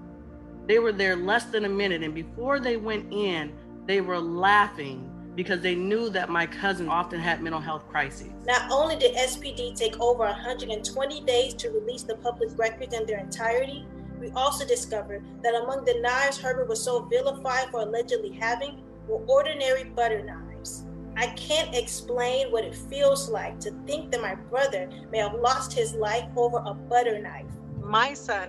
They 0.66 0.78
were 0.78 0.92
there 0.92 1.16
less 1.16 1.44
than 1.44 1.64
a 1.64 1.68
minute, 1.68 2.02
and 2.02 2.14
before 2.14 2.58
they 2.58 2.76
went 2.76 3.12
in, 3.12 3.52
they 3.86 4.00
were 4.00 4.18
laughing 4.18 5.12
because 5.36 5.60
they 5.60 5.74
knew 5.74 6.08
that 6.10 6.30
my 6.30 6.46
cousin 6.46 6.88
often 6.88 7.20
had 7.20 7.42
mental 7.42 7.60
health 7.60 7.86
crises. 7.88 8.32
Not 8.46 8.70
only 8.70 8.96
did 8.96 9.14
SPD 9.14 9.76
take 9.76 10.00
over 10.00 10.24
120 10.24 11.20
days 11.20 11.54
to 11.54 11.70
release 11.70 12.02
the 12.02 12.16
public 12.16 12.58
records 12.58 12.94
in 12.94 13.06
their 13.06 13.20
entirety, 13.20 13.86
we 14.18 14.30
also 14.30 14.66
discovered 14.66 15.22
that 15.42 15.54
among 15.54 15.84
the 15.84 16.00
knives 16.00 16.38
Herbert 16.38 16.68
was 16.68 16.82
so 16.82 17.02
vilified 17.04 17.70
for 17.70 17.80
allegedly 17.80 18.32
having 18.32 18.82
were 19.06 19.22
ordinary 19.26 19.84
butter 19.84 20.24
knives. 20.24 20.84
I 21.16 21.28
can't 21.28 21.74
explain 21.74 22.50
what 22.50 22.64
it 22.64 22.74
feels 22.74 23.28
like 23.28 23.60
to 23.60 23.70
think 23.86 24.10
that 24.12 24.20
my 24.20 24.34
brother 24.34 24.88
may 25.12 25.18
have 25.18 25.34
lost 25.34 25.72
his 25.72 25.94
life 25.94 26.24
over 26.36 26.58
a 26.58 26.74
butter 26.74 27.20
knife. 27.20 27.46
My 27.82 28.14
son, 28.14 28.48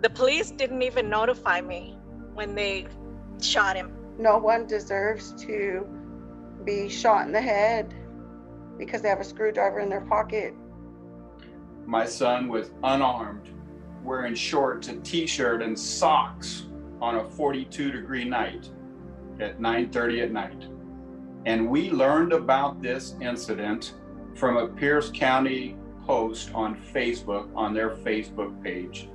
the 0.00 0.10
police 0.10 0.50
didn't 0.50 0.82
even 0.82 1.08
notify 1.08 1.60
me 1.60 1.98
when 2.34 2.54
they 2.54 2.86
shot 3.40 3.76
him. 3.76 3.92
No 4.18 4.38
one 4.38 4.66
deserves 4.66 5.32
to 5.44 5.86
be 6.64 6.88
shot 6.88 7.26
in 7.26 7.32
the 7.32 7.40
head 7.40 7.94
because 8.76 9.02
they 9.02 9.08
have 9.08 9.20
a 9.20 9.24
screwdriver 9.24 9.80
in 9.80 9.88
their 9.88 10.02
pocket. 10.02 10.54
My 11.86 12.04
son 12.04 12.48
was 12.48 12.70
unarmed, 12.84 13.48
wearing 14.04 14.34
shorts, 14.34 14.88
a 14.88 14.96
t-shirt, 14.96 15.62
and 15.62 15.78
socks 15.78 16.66
on 17.00 17.16
a 17.16 17.24
42 17.30 17.90
degree 17.90 18.24
night 18.24 18.68
at 19.40 19.60
9:30 19.60 20.22
at 20.22 20.32
night. 20.32 20.66
And 21.46 21.68
we 21.68 21.90
learned 21.90 22.32
about 22.32 22.82
this 22.82 23.14
incident 23.20 23.94
from 24.34 24.56
a 24.56 24.68
Pierce 24.68 25.10
County 25.12 25.76
post 26.06 26.52
on 26.54 26.76
Facebook 26.76 27.48
on 27.54 27.72
their 27.72 27.90
Facebook 27.90 28.62
page. 28.62 29.08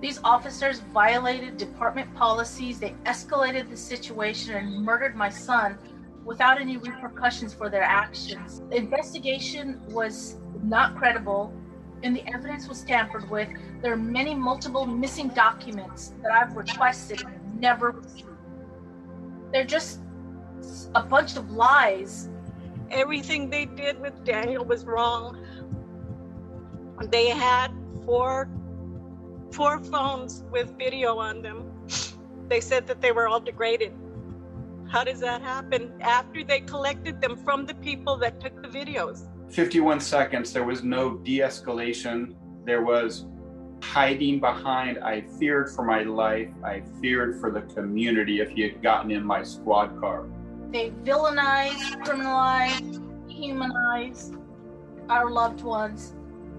These 0.00 0.20
officers 0.24 0.80
violated 0.92 1.56
department 1.56 2.14
policies. 2.14 2.78
They 2.78 2.94
escalated 3.04 3.70
the 3.70 3.76
situation 3.76 4.54
and 4.54 4.84
murdered 4.84 5.16
my 5.16 5.30
son 5.30 5.78
without 6.24 6.60
any 6.60 6.76
repercussions 6.76 7.54
for 7.54 7.70
their 7.70 7.82
actions. 7.82 8.60
The 8.68 8.76
investigation 8.76 9.80
was 9.88 10.36
not 10.62 10.96
credible 10.96 11.54
and 12.02 12.14
the 12.14 12.26
evidence 12.28 12.68
was 12.68 12.82
tampered 12.82 13.30
with. 13.30 13.48
There 13.80 13.92
are 13.92 13.96
many 13.96 14.34
multiple 14.34 14.84
missing 14.84 15.28
documents 15.28 16.12
that 16.22 16.32
I've 16.32 16.54
requested 16.56 17.22
and 17.22 17.60
never 17.60 17.92
received. 17.92 18.28
They're 19.52 19.64
just 19.64 20.00
a 20.94 21.02
bunch 21.02 21.36
of 21.36 21.50
lies. 21.50 22.28
Everything 22.90 23.48
they 23.48 23.64
did 23.64 23.98
with 24.00 24.24
Daniel 24.24 24.64
was 24.64 24.84
wrong. 24.84 25.38
They 27.10 27.28
had 27.28 27.72
four 28.04 28.48
four 29.52 29.78
phones 29.80 30.44
with 30.50 30.76
video 30.78 31.18
on 31.18 31.42
them. 31.42 31.70
They 32.48 32.60
said 32.60 32.86
that 32.86 33.00
they 33.00 33.12
were 33.12 33.28
all 33.28 33.40
degraded. 33.40 33.92
How 34.88 35.02
does 35.02 35.20
that 35.20 35.42
happen 35.42 35.92
after 36.00 36.44
they 36.44 36.60
collected 36.60 37.20
them 37.20 37.36
from 37.36 37.66
the 37.66 37.74
people 37.74 38.16
that 38.18 38.40
took 38.40 38.62
the 38.62 38.68
videos? 38.68 39.28
51 39.50 40.00
seconds, 40.00 40.52
there 40.52 40.64
was 40.64 40.82
no 40.82 41.16
de 41.18 41.38
escalation. 41.38 42.34
There 42.64 42.82
was 42.82 43.26
hiding 43.82 44.40
behind, 44.40 44.98
I 44.98 45.22
feared 45.38 45.70
for 45.70 45.84
my 45.84 46.02
life. 46.02 46.48
I 46.64 46.82
feared 47.00 47.40
for 47.40 47.50
the 47.50 47.62
community 47.62 48.40
if 48.40 48.50
he 48.50 48.62
had 48.62 48.82
gotten 48.82 49.10
in 49.10 49.24
my 49.24 49.42
squad 49.42 49.98
car. 50.00 50.26
They 50.70 50.90
villainize, 51.04 51.80
criminalize, 52.04 53.02
humanize 53.30 54.32
our 55.08 55.30
loved 55.30 55.62
ones 55.62 56.14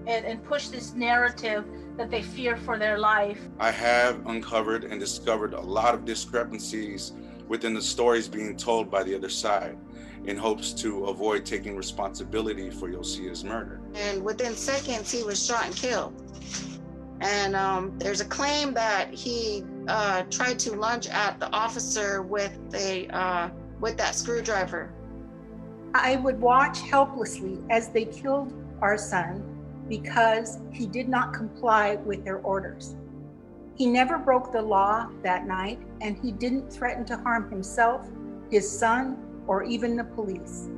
and, 0.08 0.24
and 0.24 0.42
push 0.42 0.68
this 0.68 0.94
narrative 0.94 1.64
that 1.96 2.10
they 2.10 2.22
fear 2.22 2.56
for 2.56 2.78
their 2.78 2.98
life. 2.98 3.38
I 3.60 3.70
have 3.70 4.26
uncovered 4.26 4.84
and 4.84 4.98
discovered 4.98 5.52
a 5.52 5.60
lot 5.60 5.94
of 5.94 6.04
discrepancies 6.04 7.12
within 7.46 7.74
the 7.74 7.82
stories 7.82 8.26
being 8.26 8.56
told 8.56 8.90
by 8.90 9.02
the 9.02 9.14
other 9.14 9.28
side 9.28 9.78
in 10.24 10.36
hopes 10.36 10.72
to 10.72 11.06
avoid 11.06 11.44
taking 11.44 11.76
responsibility 11.76 12.70
for 12.70 12.88
Iosia's 12.88 13.44
murder. 13.44 13.80
And 13.94 14.22
within 14.22 14.54
seconds, 14.54 15.10
he 15.10 15.22
was 15.22 15.44
shot 15.44 15.66
and 15.66 15.76
killed. 15.76 16.14
And 17.20 17.56
um, 17.56 17.98
there's 17.98 18.20
a 18.20 18.24
claim 18.24 18.74
that 18.74 19.12
he 19.12 19.64
uh, 19.88 20.22
tried 20.30 20.58
to 20.60 20.74
lunge 20.74 21.06
at 21.08 21.38
the 21.40 21.50
officer 21.52 22.22
with 22.22 22.58
a 22.74 23.08
uh, 23.08 23.50
with 23.80 23.96
that 23.96 24.14
screwdriver. 24.14 24.92
I 25.94 26.16
would 26.16 26.40
watch 26.40 26.80
helplessly 26.80 27.58
as 27.70 27.88
they 27.88 28.04
killed 28.04 28.52
our 28.82 28.98
son 28.98 29.47
because 29.88 30.58
he 30.72 30.86
did 30.86 31.08
not 31.08 31.32
comply 31.32 31.96
with 31.96 32.24
their 32.24 32.38
orders. 32.38 32.96
He 33.76 33.86
never 33.86 34.18
broke 34.18 34.52
the 34.52 34.60
law 34.60 35.08
that 35.22 35.46
night, 35.46 35.80
and 36.00 36.18
he 36.18 36.32
didn't 36.32 36.72
threaten 36.72 37.04
to 37.06 37.16
harm 37.16 37.48
himself, 37.48 38.08
his 38.50 38.68
son, 38.68 39.16
or 39.46 39.62
even 39.62 39.96
the 39.96 40.04
police. 40.04 40.68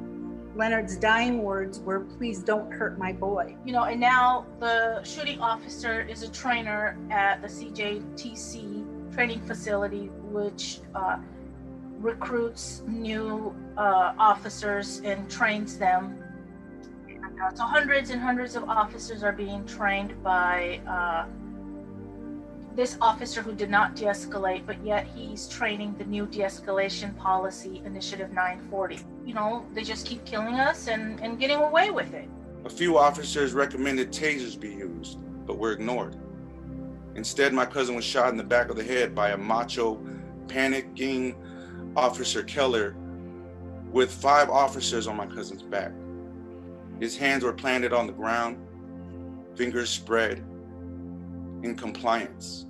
Leonard's 0.55 0.96
dying 0.96 1.42
words 1.42 1.81
were, 1.81 2.01
Please 2.01 2.42
don't 2.42 2.70
hurt 2.73 2.99
my 2.99 3.12
boy. 3.12 3.57
You 3.64 3.73
know, 3.73 3.85
and 3.85 4.01
now 4.01 4.46
the 4.59 5.03
shooting 5.05 5.40
officer 5.40 6.03
is 6.03 6.23
a 6.23 6.31
trainer 6.31 6.99
at 7.11 7.40
the 7.40 7.49
CJTC 7.49 9.14
training 9.14 9.40
facility, 9.46 10.11
which 10.31 10.81
uh, 10.94 11.18
recruits 11.99 12.83
new 12.87 13.55
uh, 13.77 14.12
officers 14.18 15.01
and 15.05 15.31
trains 15.31 15.79
them 15.79 16.23
so 17.55 17.64
hundreds 17.64 18.11
and 18.11 18.20
hundreds 18.20 18.57
of 18.57 18.68
officers 18.68 19.22
are 19.22 19.33
being 19.33 19.64
trained 19.66 20.22
by 20.22 20.81
uh, 20.87 21.26
this 22.76 22.96
officer 23.00 23.42
who 23.42 23.53
did 23.53 23.70
not 23.70 23.96
de-escalate, 23.96 24.64
but 24.66 24.83
yet 24.85 25.07
he's 25.14 25.48
training 25.48 25.94
the 25.98 26.05
new 26.05 26.26
de-escalation 26.26 27.16
policy, 27.16 27.83
Initiative 27.85 28.31
940. 28.31 29.00
You 29.24 29.35
know, 29.35 29.66
they 29.74 29.83
just 29.83 30.07
keep 30.07 30.24
killing 30.24 30.55
us 30.55 30.88
and, 30.88 31.20
and 31.20 31.38
getting 31.38 31.59
away 31.59 31.90
with 31.90 32.14
it. 32.14 32.29
A 32.64 32.70
few 32.70 32.98
officers 32.98 33.53
recommended 33.55 34.12
tasers 34.12 34.59
be 34.59 34.68
used, 34.68 35.18
but 35.46 35.59
were 35.59 35.72
ignored. 35.72 36.16
Instead, 37.16 37.53
my 37.53 37.66
cousin 37.66 37.94
was 37.94 38.05
shot 38.05 38.31
in 38.31 38.37
the 38.37 38.44
back 38.44 38.70
of 38.70 38.76
the 38.76 38.85
head 38.85 39.14
by 39.14 39.31
a 39.31 39.37
macho, 39.37 40.00
panicking 40.46 41.35
Officer 41.96 42.42
Keller 42.42 42.94
with 43.90 44.12
five 44.12 44.48
officers 44.48 45.07
on 45.07 45.16
my 45.16 45.26
cousin's 45.26 45.62
back. 45.62 45.92
His 47.01 47.17
hands 47.17 47.43
were 47.43 47.55
planted 47.55 47.95
on 47.95 48.07
the 48.07 48.13
ground, 48.13 48.59
fingers 49.57 49.89
spread 49.89 50.39
in 51.63 51.75
compliance. 51.75 52.67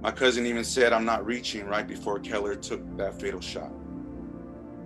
My 0.00 0.12
cousin 0.12 0.46
even 0.46 0.64
said, 0.64 0.92
I'm 0.92 1.04
not 1.04 1.26
reaching 1.26 1.66
right 1.66 1.86
before 1.86 2.20
Keller 2.20 2.54
took 2.54 2.96
that 2.96 3.20
fatal 3.20 3.40
shot, 3.40 3.72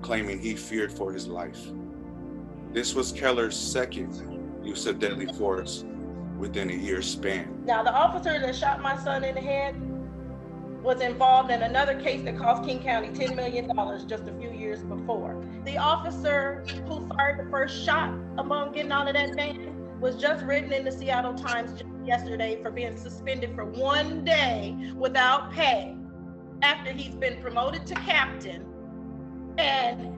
claiming 0.01 0.39
he 0.39 0.57
feared 0.57 0.93
for 0.93 1.13
his 1.13 1.27
life. 1.27 1.61
This 2.73 2.95
was 2.95 3.13
Keller's 3.13 3.57
second 3.57 4.65
use 4.65 4.87
of 4.87 4.99
deadly 4.99 5.27
force 5.27 5.85
within 6.39 6.71
a 6.71 6.75
year 6.75 7.03
span. 7.03 7.63
Now, 7.65 7.83
the 7.83 7.93
officer 7.93 8.39
that 8.39 8.57
shot 8.57 8.81
my 8.81 8.97
son 9.03 9.25
in 9.25 9.35
the 9.35 9.41
head 9.41 9.75
was 10.87 11.01
involved 11.01 11.51
in 11.51 11.63
another 11.63 12.01
case 12.01 12.23
that 12.23 12.39
cost 12.39 12.63
King 12.63 12.81
County 12.81 13.09
$10 13.09 13.35
million 13.35 13.69
just 14.07 14.29
a 14.29 14.33
few 14.39 14.53
years 14.53 14.85
before. 14.85 15.45
The 15.65 15.77
officer 15.77 16.65
who 16.87 17.09
fired 17.09 17.45
the 17.45 17.51
first 17.51 17.85
shot 17.85 18.15
among 18.39 18.71
getting 18.73 18.93
out 18.93 19.09
of 19.09 19.15
that 19.15 19.35
van 19.35 20.01
was 20.01 20.15
just 20.15 20.45
written 20.45 20.73
in 20.73 20.85
the 20.85 20.93
Seattle 20.93 21.35
Times 21.35 21.83
yesterday 22.05 22.63
for 22.63 22.71
being 22.71 22.97
suspended 22.97 23.53
for 23.57 23.65
one 23.65 24.25
day 24.25 24.77
without 24.95 25.51
pay 25.51 25.97
after 26.63 26.93
he's 26.93 27.17
been 27.17 27.43
promoted 27.43 27.85
to 27.87 27.95
captain 27.97 28.65
and 29.59 30.17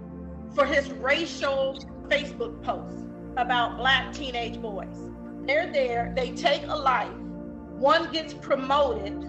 for 0.55 0.67
his 0.67 0.91
racial 0.91 1.83
Facebook 2.09 2.63
posts 2.63 3.05
about 3.39 3.79
black 3.79 4.13
teenage 4.13 4.61
boys. 4.61 4.99
They're 5.47 5.73
there, 5.73 6.13
they 6.15 6.33
take 6.33 6.65
a 6.67 6.77
life, 6.77 7.17
one 7.79 8.13
gets 8.13 8.35
promoted, 8.35 9.28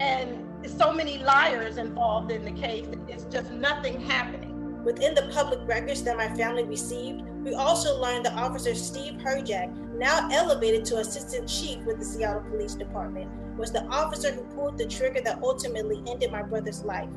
and 0.00 0.44
so 0.66 0.92
many 0.92 1.18
liars 1.18 1.76
involved 1.76 2.30
in 2.30 2.44
the 2.44 2.52
case. 2.52 2.86
It's 3.08 3.24
just 3.24 3.50
nothing 3.52 4.00
happening. 4.00 4.84
Within 4.84 5.14
the 5.14 5.30
public 5.32 5.60
records 5.66 6.02
that 6.04 6.16
my 6.16 6.28
family 6.36 6.64
received, 6.64 7.22
we 7.44 7.54
also 7.54 8.00
learned 8.00 8.26
that 8.26 8.34
Officer 8.34 8.74
Steve 8.74 9.14
Hirjak, 9.14 9.74
now 9.96 10.28
elevated 10.30 10.84
to 10.86 10.98
Assistant 10.98 11.48
Chief 11.48 11.78
with 11.84 11.98
the 11.98 12.04
Seattle 12.04 12.42
Police 12.42 12.74
Department, 12.74 13.30
was 13.56 13.72
the 13.72 13.84
officer 13.86 14.32
who 14.32 14.42
pulled 14.54 14.78
the 14.78 14.86
trigger 14.86 15.20
that 15.22 15.42
ultimately 15.42 16.02
ended 16.06 16.30
my 16.30 16.42
brother's 16.42 16.84
life. 16.84 17.08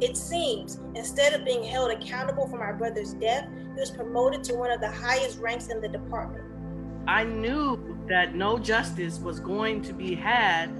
It 0.00 0.16
seems, 0.16 0.80
instead 0.94 1.34
of 1.34 1.44
being 1.44 1.62
held 1.62 1.90
accountable 1.90 2.48
for 2.48 2.58
my 2.58 2.72
brother's 2.72 3.12
death, 3.14 3.46
he 3.74 3.80
was 3.80 3.90
promoted 3.90 4.42
to 4.44 4.54
one 4.54 4.70
of 4.70 4.80
the 4.80 4.90
highest 4.90 5.38
ranks 5.40 5.68
in 5.68 5.80
the 5.82 5.88
department. 5.88 6.44
I 7.06 7.24
knew 7.24 7.98
that 8.08 8.34
no 8.34 8.58
justice 8.58 9.18
was 9.18 9.40
going 9.40 9.82
to 9.82 9.92
be 9.92 10.14
had 10.14 10.70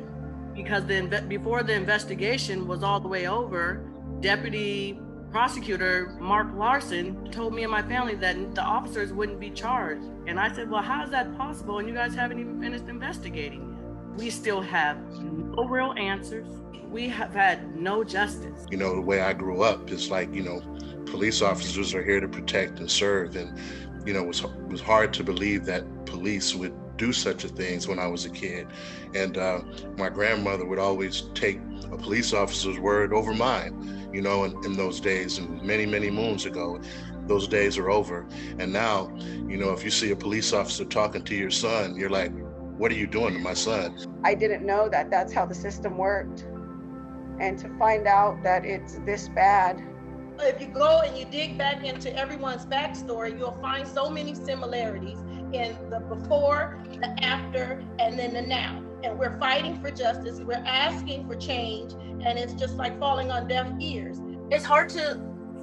because 0.54 0.84
the 0.86 1.24
before 1.28 1.62
the 1.62 1.74
investigation 1.74 2.66
was 2.66 2.82
all 2.82 3.00
the 3.00 3.08
way 3.08 3.26
over, 3.26 3.84
Deputy 4.20 5.00
Prosecutor 5.30 6.16
Mark 6.20 6.48
Larson 6.54 7.30
told 7.30 7.54
me 7.54 7.62
and 7.62 7.70
my 7.70 7.82
family 7.82 8.16
that 8.16 8.54
the 8.54 8.62
officers 8.62 9.12
wouldn't 9.12 9.38
be 9.38 9.50
charged. 9.50 10.04
And 10.26 10.40
I 10.40 10.52
said, 10.52 10.70
Well, 10.70 10.82
how 10.82 11.04
is 11.04 11.10
that 11.10 11.36
possible? 11.36 11.78
And 11.78 11.88
you 11.88 11.94
guys 11.94 12.14
haven't 12.14 12.40
even 12.40 12.60
finished 12.60 12.88
investigating 12.88 13.60
yet. 13.60 14.18
We 14.18 14.30
still 14.30 14.60
have 14.60 14.98
no 15.22 15.64
real 15.68 15.94
answers. 15.96 16.48
We 16.90 17.08
have 17.08 17.32
had 17.32 17.76
no 17.76 18.02
justice. 18.02 18.66
You 18.70 18.78
know, 18.78 18.94
the 18.96 19.00
way 19.00 19.20
I 19.20 19.32
grew 19.32 19.62
up 19.62 19.90
is 19.90 20.10
like, 20.10 20.34
you 20.34 20.42
know, 20.42 20.60
police 21.06 21.42
officers 21.42 21.94
are 21.94 22.04
here 22.04 22.20
to 22.20 22.28
protect 22.28 22.80
and 22.80 22.90
serve. 22.90 23.36
And, 23.36 23.56
you 24.04 24.12
know, 24.12 24.20
it 24.20 24.26
was, 24.26 24.42
it 24.42 24.68
was 24.68 24.80
hard 24.80 25.12
to 25.14 25.24
believe 25.24 25.64
that 25.66 25.84
police 26.06 26.54
would 26.56 26.74
do 27.00 27.12
such 27.14 27.44
a 27.44 27.48
things 27.48 27.88
when 27.88 27.98
I 27.98 28.06
was 28.06 28.26
a 28.26 28.30
kid. 28.30 28.68
And 29.14 29.38
uh, 29.38 29.62
my 29.96 30.10
grandmother 30.10 30.66
would 30.66 30.78
always 30.78 31.22
take 31.34 31.58
a 31.90 31.96
police 31.96 32.34
officer's 32.34 32.78
word 32.78 33.14
over 33.14 33.32
mine, 33.32 34.10
you 34.12 34.20
know, 34.20 34.44
in, 34.44 34.52
in 34.66 34.74
those 34.74 35.00
days 35.00 35.38
and 35.38 35.62
many, 35.62 35.86
many 35.86 36.10
moons 36.10 36.44
ago. 36.44 36.78
Those 37.26 37.48
days 37.48 37.78
are 37.78 37.90
over. 37.90 38.26
And 38.58 38.70
now, 38.70 39.10
you 39.48 39.56
know, 39.56 39.70
if 39.70 39.82
you 39.82 39.90
see 39.90 40.10
a 40.10 40.16
police 40.16 40.52
officer 40.52 40.84
talking 40.84 41.22
to 41.24 41.34
your 41.34 41.50
son, 41.50 41.96
you're 41.96 42.10
like, 42.10 42.32
what 42.76 42.92
are 42.92 42.96
you 42.96 43.06
doing 43.06 43.32
to 43.32 43.40
my 43.40 43.54
son? 43.54 43.96
I 44.22 44.34
didn't 44.34 44.66
know 44.66 44.90
that 44.90 45.10
that's 45.10 45.32
how 45.32 45.46
the 45.46 45.54
system 45.54 45.96
worked 45.96 46.44
and 47.40 47.58
to 47.58 47.68
find 47.78 48.06
out 48.06 48.42
that 48.42 48.66
it's 48.66 48.98
this 49.06 49.28
bad. 49.30 49.82
If 50.40 50.60
you 50.60 50.68
go 50.68 51.00
and 51.00 51.16
you 51.16 51.24
dig 51.24 51.56
back 51.56 51.82
into 51.82 52.14
everyone's 52.14 52.66
backstory, 52.66 53.38
you'll 53.38 53.58
find 53.62 53.88
so 53.88 54.10
many 54.10 54.34
similarities 54.34 55.18
in 55.52 55.76
the 55.90 56.00
before, 56.00 56.78
the 56.92 57.08
after, 57.24 57.84
and 57.98 58.18
then 58.18 58.34
the 58.34 58.42
now. 58.42 58.82
And 59.02 59.18
we're 59.18 59.38
fighting 59.38 59.80
for 59.80 59.90
justice, 59.90 60.40
we're 60.40 60.62
asking 60.66 61.26
for 61.26 61.34
change, 61.34 61.92
and 62.24 62.38
it's 62.38 62.52
just 62.52 62.76
like 62.76 62.98
falling 62.98 63.30
on 63.30 63.48
deaf 63.48 63.66
ears. 63.80 64.20
It's 64.50 64.64
hard 64.64 64.88
to 64.90 65.20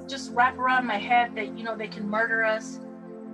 just 0.08 0.32
wrap 0.32 0.58
around 0.58 0.86
my 0.86 0.96
head 0.96 1.34
that, 1.36 1.56
you 1.56 1.64
know, 1.64 1.76
they 1.76 1.88
can 1.88 2.08
murder 2.08 2.44
us, 2.44 2.80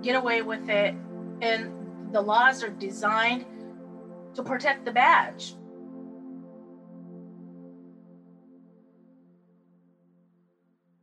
get 0.01 0.15
away 0.15 0.41
with 0.41 0.69
it, 0.69 0.93
and 1.41 1.71
the 2.11 2.21
laws 2.21 2.63
are 2.63 2.69
designed 2.69 3.45
to 4.35 4.43
protect 4.43 4.85
the 4.85 4.91
badge. 4.91 5.55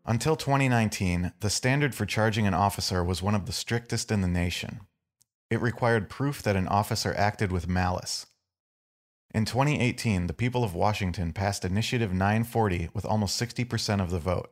Until 0.04 0.36
2019, 0.36 1.32
the 1.40 1.48
standard 1.48 1.94
for 1.94 2.06
charging 2.06 2.46
an 2.46 2.54
officer 2.54 3.04
was 3.04 3.22
one 3.22 3.34
of 3.34 3.46
the 3.46 3.52
strictest 3.52 4.10
in 4.10 4.20
the 4.20 4.28
nation. 4.28 4.80
It 5.52 5.60
required 5.60 6.08
proof 6.08 6.42
that 6.44 6.56
an 6.56 6.66
officer 6.66 7.12
acted 7.14 7.52
with 7.52 7.68
malice. 7.68 8.24
In 9.34 9.44
2018, 9.44 10.26
the 10.26 10.32
people 10.32 10.64
of 10.64 10.74
Washington 10.74 11.34
passed 11.34 11.62
Initiative 11.62 12.10
940 12.10 12.88
with 12.94 13.04
almost 13.04 13.38
60% 13.38 14.00
of 14.00 14.08
the 14.08 14.18
vote. 14.18 14.50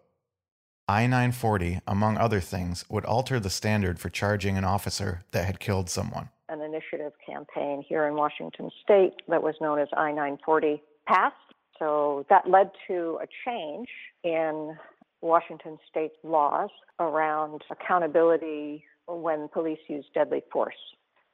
I 0.86 1.06
940, 1.06 1.80
among 1.86 2.18
other 2.18 2.40
things, 2.40 2.84
would 2.90 3.06
alter 3.06 3.40
the 3.40 3.48
standard 3.48 3.98
for 3.98 4.10
charging 4.10 4.58
an 4.58 4.64
officer 4.64 5.22
that 5.30 5.46
had 5.46 5.58
killed 5.58 5.88
someone. 5.88 6.28
An 6.50 6.60
initiative 6.60 7.12
campaign 7.26 7.82
here 7.88 8.06
in 8.06 8.12
Washington 8.12 8.70
state 8.82 9.14
that 9.28 9.42
was 9.42 9.54
known 9.58 9.78
as 9.78 9.88
I 9.96 10.10
940 10.10 10.82
passed. 11.06 11.34
So 11.78 12.26
that 12.28 12.46
led 12.46 12.72
to 12.88 13.18
a 13.22 13.26
change 13.46 13.88
in 14.22 14.76
Washington 15.22 15.78
state 15.88 16.12
laws 16.22 16.68
around 16.98 17.62
accountability 17.70 18.84
when 19.18 19.48
police 19.48 19.78
use 19.88 20.04
deadly 20.14 20.42
force. 20.52 20.74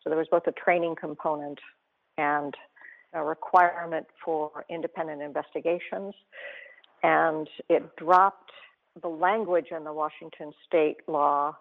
So 0.02 0.10
there 0.10 0.18
was 0.18 0.28
both 0.30 0.46
a 0.46 0.52
training 0.52 0.94
component 1.00 1.58
and 2.18 2.54
a 3.12 3.22
requirement 3.22 4.06
for 4.24 4.64
independent 4.68 5.22
investigations. 5.22 6.14
And 7.02 7.48
it 7.68 7.96
dropped 7.96 8.52
the 9.00 9.08
language 9.08 9.66
in 9.76 9.84
the 9.84 9.92
Washington 9.92 10.52
state 10.66 10.98
law 11.06 11.56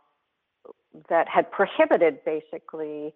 that 1.10 1.28
had 1.28 1.52
prohibited 1.52 2.24
basically 2.26 3.14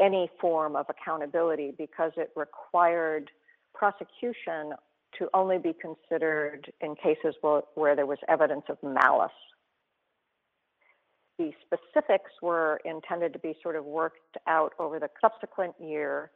any 0.00 0.30
form 0.40 0.76
of 0.76 0.86
accountability 0.88 1.72
because 1.76 2.12
it 2.16 2.30
required 2.34 3.30
prosecution 3.74 4.72
to 5.18 5.28
only 5.34 5.58
be 5.58 5.74
considered 5.74 6.72
in 6.80 6.94
cases 6.94 7.34
where, 7.42 7.62
where 7.74 7.94
there 7.94 8.06
was 8.06 8.18
evidence 8.28 8.64
of 8.68 8.78
malice. 8.82 9.30
The 11.42 11.52
specifics 11.66 12.30
were 12.40 12.80
intended 12.84 13.32
to 13.32 13.38
be 13.40 13.56
sort 13.62 13.74
of 13.74 13.84
worked 13.84 14.36
out 14.46 14.74
over 14.78 15.00
the 15.00 15.08
subsequent 15.20 15.74
year 15.80 16.30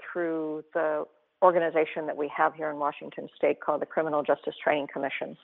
through 0.00 0.64
the 0.72 1.04
organization 1.42 2.06
that 2.06 2.16
we 2.16 2.30
have 2.34 2.54
here 2.54 2.70
in 2.70 2.78
Washington 2.78 3.28
state 3.36 3.60
called 3.60 3.82
the 3.82 3.86
Criminal 3.86 4.22
Justice 4.22 4.54
Training 4.62 4.86
Commission. 4.90 5.36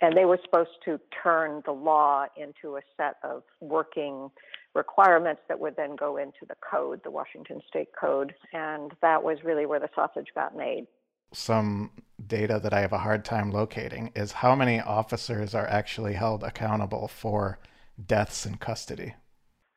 And 0.00 0.16
they 0.16 0.24
were 0.24 0.38
supposed 0.42 0.70
to 0.86 0.98
turn 1.22 1.62
the 1.66 1.72
law 1.72 2.24
into 2.38 2.76
a 2.76 2.80
set 2.96 3.16
of 3.22 3.42
working 3.60 4.30
requirements 4.74 5.42
that 5.48 5.60
would 5.60 5.76
then 5.76 5.94
go 5.94 6.16
into 6.16 6.46
the 6.48 6.56
code, 6.70 7.02
the 7.04 7.10
Washington 7.10 7.60
state 7.68 7.88
code. 8.00 8.32
And 8.54 8.92
that 9.02 9.22
was 9.22 9.44
really 9.44 9.66
where 9.66 9.80
the 9.80 9.90
sausage 9.94 10.28
got 10.34 10.56
made 10.56 10.86
some 11.30 11.90
data 12.26 12.58
that 12.62 12.72
I 12.72 12.80
have 12.80 12.94
a 12.94 12.98
hard 12.98 13.22
time 13.22 13.50
locating 13.50 14.10
is 14.16 14.32
how 14.32 14.54
many 14.54 14.80
officers 14.80 15.54
are 15.54 15.66
actually 15.66 16.14
held 16.14 16.42
accountable 16.42 17.06
for 17.06 17.58
deaths 18.06 18.46
in 18.46 18.56
custody? 18.56 19.14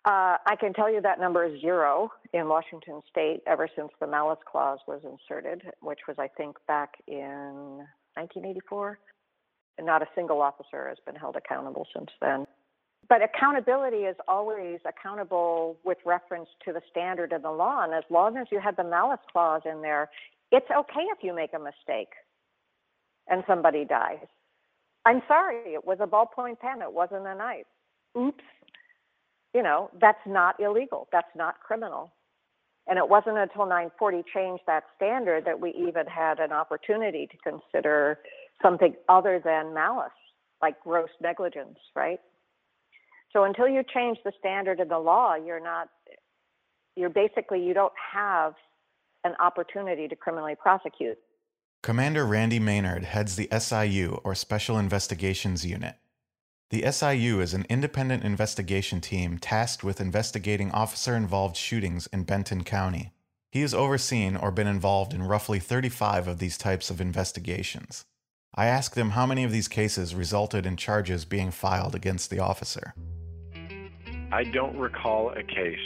Uh, 0.03 0.37
I 0.45 0.55
can 0.59 0.73
tell 0.73 0.91
you 0.91 0.99
that 1.01 1.19
number 1.19 1.45
is 1.45 1.61
zero 1.61 2.11
in 2.33 2.47
Washington 2.47 3.01
state 3.09 3.41
ever 3.45 3.67
since 3.75 3.89
the 3.99 4.07
malice 4.07 4.39
clause 4.51 4.79
was 4.87 5.01
inserted, 5.03 5.61
which 5.81 5.99
was, 6.07 6.17
I 6.17 6.27
think, 6.27 6.57
back 6.67 6.93
in 7.07 7.85
1984. 8.15 8.97
And 9.77 9.85
not 9.85 10.01
a 10.01 10.07
single 10.15 10.41
officer 10.41 10.87
has 10.89 10.97
been 11.05 11.15
held 11.15 11.35
accountable 11.35 11.85
since 11.95 12.09
then. 12.19 12.45
But 13.09 13.21
accountability 13.21 14.05
is 14.05 14.15
always 14.27 14.79
accountable 14.85 15.77
with 15.83 15.97
reference 16.05 16.49
to 16.65 16.73
the 16.73 16.81
standard 16.89 17.31
of 17.31 17.43
the 17.43 17.51
law. 17.51 17.83
And 17.83 17.93
as 17.93 18.03
long 18.09 18.37
as 18.37 18.47
you 18.51 18.59
have 18.59 18.75
the 18.77 18.83
malice 18.83 19.19
clause 19.31 19.61
in 19.65 19.81
there, 19.81 20.09
it's 20.51 20.67
okay 20.69 21.03
if 21.15 21.19
you 21.21 21.35
make 21.35 21.53
a 21.53 21.59
mistake 21.59 22.13
and 23.27 23.43
somebody 23.47 23.85
dies. 23.85 24.25
I'm 25.05 25.21
sorry, 25.27 25.73
it 25.73 25.85
was 25.85 25.97
a 25.99 26.07
ballpoint 26.07 26.59
pen, 26.59 26.81
it 26.81 26.93
wasn't 26.93 27.25
a 27.25 27.35
knife. 27.35 27.65
Oops. 28.17 28.43
You 29.53 29.63
know, 29.63 29.89
that's 29.99 30.25
not 30.25 30.59
illegal, 30.59 31.07
that's 31.11 31.35
not 31.35 31.59
criminal. 31.59 32.13
And 32.87 32.97
it 32.97 33.07
wasn't 33.07 33.37
until 33.37 33.65
940 33.65 34.23
changed 34.33 34.63
that 34.67 34.83
standard 34.95 35.45
that 35.45 35.59
we 35.59 35.69
even 35.71 36.07
had 36.07 36.39
an 36.39 36.51
opportunity 36.51 37.27
to 37.27 37.37
consider 37.49 38.19
something 38.61 38.95
other 39.07 39.41
than 39.43 39.73
malice, 39.73 40.09
like 40.61 40.79
gross 40.81 41.09
negligence, 41.21 41.77
right? 41.95 42.19
So 43.33 43.43
until 43.43 43.67
you 43.67 43.83
change 43.93 44.17
the 44.25 44.31
standard 44.39 44.79
of 44.79 44.89
the 44.89 44.97
law, 44.97 45.35
you're 45.35 45.63
not, 45.63 45.89
you're 46.95 47.09
basically, 47.09 47.63
you 47.63 47.73
don't 47.73 47.93
have 48.13 48.53
an 49.23 49.35
opportunity 49.39 50.07
to 50.07 50.15
criminally 50.15 50.55
prosecute. 50.59 51.17
Commander 51.83 52.25
Randy 52.25 52.59
Maynard 52.59 53.03
heads 53.03 53.35
the 53.35 53.49
SIU, 53.57 54.19
or 54.23 54.35
Special 54.35 54.77
Investigations 54.77 55.65
Unit. 55.65 55.95
The 56.71 56.89
SIU 56.89 57.41
is 57.41 57.53
an 57.53 57.65
independent 57.69 58.23
investigation 58.23 59.01
team 59.01 59.37
tasked 59.37 59.83
with 59.83 59.99
investigating 59.99 60.71
officer 60.71 61.17
involved 61.17 61.57
shootings 61.57 62.07
in 62.13 62.23
Benton 62.23 62.63
County. 62.63 63.11
He 63.51 63.59
has 63.59 63.73
overseen 63.73 64.37
or 64.37 64.51
been 64.51 64.67
involved 64.67 65.13
in 65.13 65.21
roughly 65.21 65.59
35 65.59 66.29
of 66.29 66.39
these 66.39 66.57
types 66.57 66.89
of 66.89 67.01
investigations. 67.01 68.05
I 68.55 68.67
asked 68.67 68.97
him 68.97 69.09
how 69.09 69.25
many 69.25 69.43
of 69.43 69.51
these 69.51 69.67
cases 69.67 70.15
resulted 70.15 70.65
in 70.65 70.77
charges 70.77 71.25
being 71.25 71.51
filed 71.51 71.93
against 71.93 72.29
the 72.29 72.39
officer. 72.39 72.93
I 74.31 74.45
don't 74.45 74.77
recall 74.77 75.31
a 75.31 75.43
case 75.43 75.77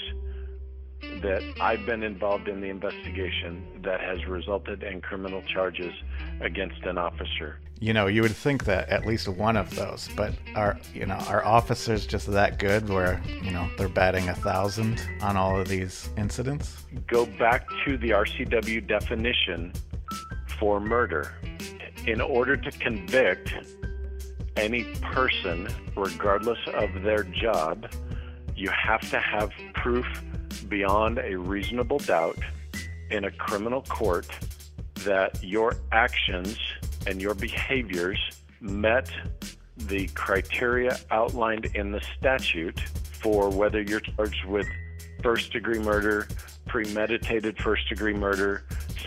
that 1.23 1.41
I've 1.59 1.87
been 1.87 2.03
involved 2.03 2.47
in 2.47 2.61
the 2.61 2.69
investigation 2.69 3.81
that 3.83 4.01
has 4.01 4.23
resulted 4.27 4.83
in 4.83 5.01
criminal 5.01 5.41
charges 5.51 5.93
against 6.41 6.83
an 6.83 6.99
officer. 6.99 7.59
You 7.79 7.93
know, 7.93 8.07
you 8.07 8.21
would 8.21 8.35
think 8.35 8.65
that 8.65 8.89
at 8.89 9.05
least 9.05 9.27
one 9.27 9.57
of 9.57 9.75
those, 9.75 10.09
but 10.15 10.33
are 10.55 10.77
you 10.93 11.05
know, 11.05 11.15
are 11.27 11.43
officers 11.43 12.05
just 12.05 12.31
that 12.31 12.57
good 12.57 12.87
where, 12.89 13.21
you 13.43 13.51
know, 13.51 13.69
they're 13.77 13.89
batting 13.89 14.29
a 14.29 14.35
thousand 14.35 15.01
on 15.21 15.35
all 15.35 15.59
of 15.59 15.67
these 15.67 16.09
incidents? 16.17 16.83
Go 17.07 17.25
back 17.25 17.67
to 17.85 17.97
the 17.97 18.11
RCW 18.11 18.87
definition 18.87 19.73
for 20.57 20.79
murder. 20.79 21.33
In 22.07 22.21
order 22.21 22.55
to 22.55 22.71
convict 22.71 23.53
any 24.55 24.85
person, 25.01 25.67
regardless 25.95 26.59
of 26.73 27.01
their 27.03 27.23
job, 27.23 27.91
you 28.55 28.69
have 28.69 29.01
to 29.09 29.19
have 29.19 29.51
proof 29.73 30.05
beyond 30.69 31.19
a 31.19 31.37
reasonable 31.37 31.99
doubt 31.99 32.39
in 33.11 33.25
a 33.25 33.31
criminal 33.31 33.81
court 33.81 34.27
that 35.03 35.43
your 35.43 35.75
actions 35.91 36.57
and 37.07 37.21
your 37.21 37.33
behaviors 37.33 38.19
met 38.59 39.09
the 39.77 40.07
criteria 40.09 40.97
outlined 41.11 41.65
in 41.75 41.91
the 41.91 42.01
statute 42.17 42.79
for 42.79 43.49
whether 43.49 43.81
you're 43.81 43.99
charged 43.99 44.45
with 44.45 44.67
first 45.21 45.51
degree 45.51 45.79
murder, 45.79 46.27
premeditated 46.67 47.57
first 47.57 47.87
degree 47.89 48.13
murder, 48.13 48.63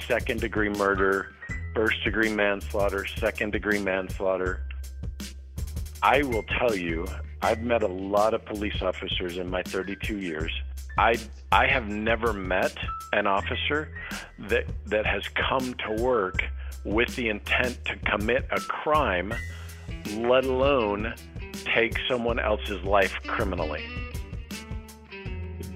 second 0.06 0.40
degree 0.40 0.68
murder, 0.68 1.34
first 1.74 2.02
degree 2.04 2.32
manslaughter, 2.32 3.06
second 3.06 3.52
degree 3.52 3.80
manslaughter. 3.80 4.62
I 6.02 6.22
will 6.22 6.44
tell 6.58 6.74
you, 6.74 7.06
I've 7.42 7.62
met 7.62 7.82
a 7.82 7.88
lot 7.88 8.34
of 8.34 8.44
police 8.44 8.82
officers 8.82 9.38
in 9.38 9.48
my 9.48 9.62
32 9.62 10.18
years. 10.18 10.52
I 10.96 11.16
I 11.52 11.66
have 11.66 11.88
never 11.88 12.32
met 12.32 12.76
an 13.12 13.26
officer 13.26 13.90
that 14.38 14.66
that 14.86 15.06
has 15.06 15.22
come 15.28 15.74
to 15.86 16.02
work 16.02 16.42
with 16.84 17.14
the 17.16 17.28
intent 17.28 17.84
to 17.84 17.96
commit 18.10 18.46
a 18.50 18.60
crime, 18.60 19.34
let 20.16 20.44
alone 20.44 21.14
take 21.64 21.96
someone 22.08 22.38
else's 22.38 22.82
life 22.82 23.14
criminally. 23.26 23.84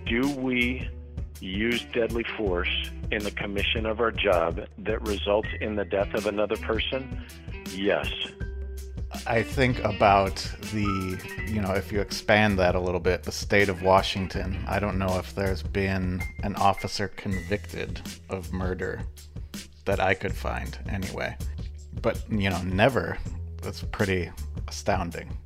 Do 0.06 0.28
we 0.30 0.88
use 1.40 1.84
deadly 1.92 2.24
force 2.36 2.90
in 3.10 3.22
the 3.24 3.30
commission 3.30 3.84
of 3.86 4.00
our 4.00 4.10
job 4.10 4.60
that 4.78 5.02
results 5.02 5.48
in 5.60 5.76
the 5.76 5.84
death 5.84 6.14
of 6.14 6.26
another 6.26 6.56
person? 6.56 7.24
Yes. 7.74 8.10
I 9.26 9.42
think 9.42 9.78
about 9.84 10.36
the, 10.72 11.18
you 11.46 11.60
know, 11.60 11.72
if 11.72 11.92
you 11.92 12.00
expand 12.00 12.58
that 12.58 12.74
a 12.74 12.80
little 12.80 13.00
bit, 13.00 13.22
the 13.22 13.32
state 13.32 13.68
of 13.68 13.82
Washington. 13.82 14.64
I 14.66 14.78
don't 14.78 14.98
know 14.98 15.18
if 15.18 15.34
there's 15.34 15.62
been 15.62 16.22
an 16.42 16.54
officer 16.56 17.08
convicted 17.08 18.00
of 18.30 18.52
murder 18.52 19.02
that 19.84 20.00
I 20.00 20.14
could 20.14 20.34
find 20.34 20.78
anyway. 20.88 21.36
But, 22.00 22.22
you 22.30 22.50
know, 22.50 22.62
never. 22.62 23.18
That's 23.62 23.82
pretty 23.82 24.30
astounding. 24.68 25.36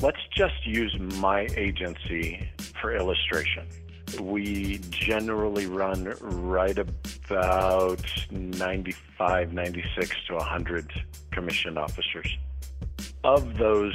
Let's 0.00 0.20
just 0.34 0.66
use 0.66 0.96
my 1.20 1.48
agency 1.56 2.48
for 2.80 2.94
illustration. 2.94 3.66
We 4.20 4.78
generally 4.90 5.66
run 5.66 6.14
right 6.20 6.78
about 6.78 8.04
95, 8.30 9.52
96 9.52 10.16
to 10.28 10.34
100 10.34 10.92
commissioned 11.32 11.78
officers. 11.78 12.36
Of 13.24 13.58
those, 13.58 13.94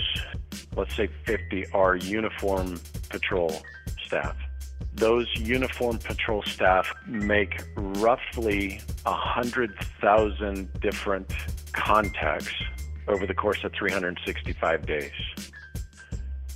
let's 0.76 0.96
say 0.96 1.08
50 1.26 1.72
are 1.72 1.96
uniform 1.96 2.80
patrol 3.10 3.62
staff. 4.06 4.36
Those 4.94 5.28
uniform 5.36 5.98
patrol 6.00 6.44
staff 6.44 6.94
make 7.08 7.64
roughly 7.76 8.82
100,000 9.04 10.82
different 10.82 11.34
contacts 11.72 12.54
over 13.08 13.26
the 13.26 13.34
course 13.34 13.64
of 13.64 13.74
365 13.74 14.86
days. 14.86 15.12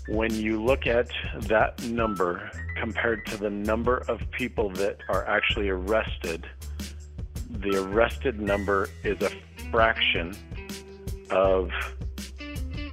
When 0.07 0.33
you 0.33 0.63
look 0.63 0.85
at 0.85 1.09
that 1.47 1.81
number 1.85 2.51
compared 2.75 3.25
to 3.27 3.37
the 3.37 3.49
number 3.49 4.03
of 4.07 4.21
people 4.31 4.69
that 4.71 4.97
are 5.09 5.25
actually 5.27 5.69
arrested, 5.69 6.45
the 7.49 7.83
arrested 7.83 8.39
number 8.39 8.89
is 9.03 9.19
a 9.21 9.31
fraction 9.71 10.35
of 11.31 11.71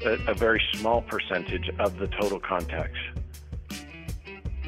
a, 0.04 0.18
a 0.28 0.34
very 0.34 0.62
small 0.74 1.02
percentage 1.02 1.68
of 1.78 1.98
the 1.98 2.06
total 2.06 2.40
contacts. 2.40 2.98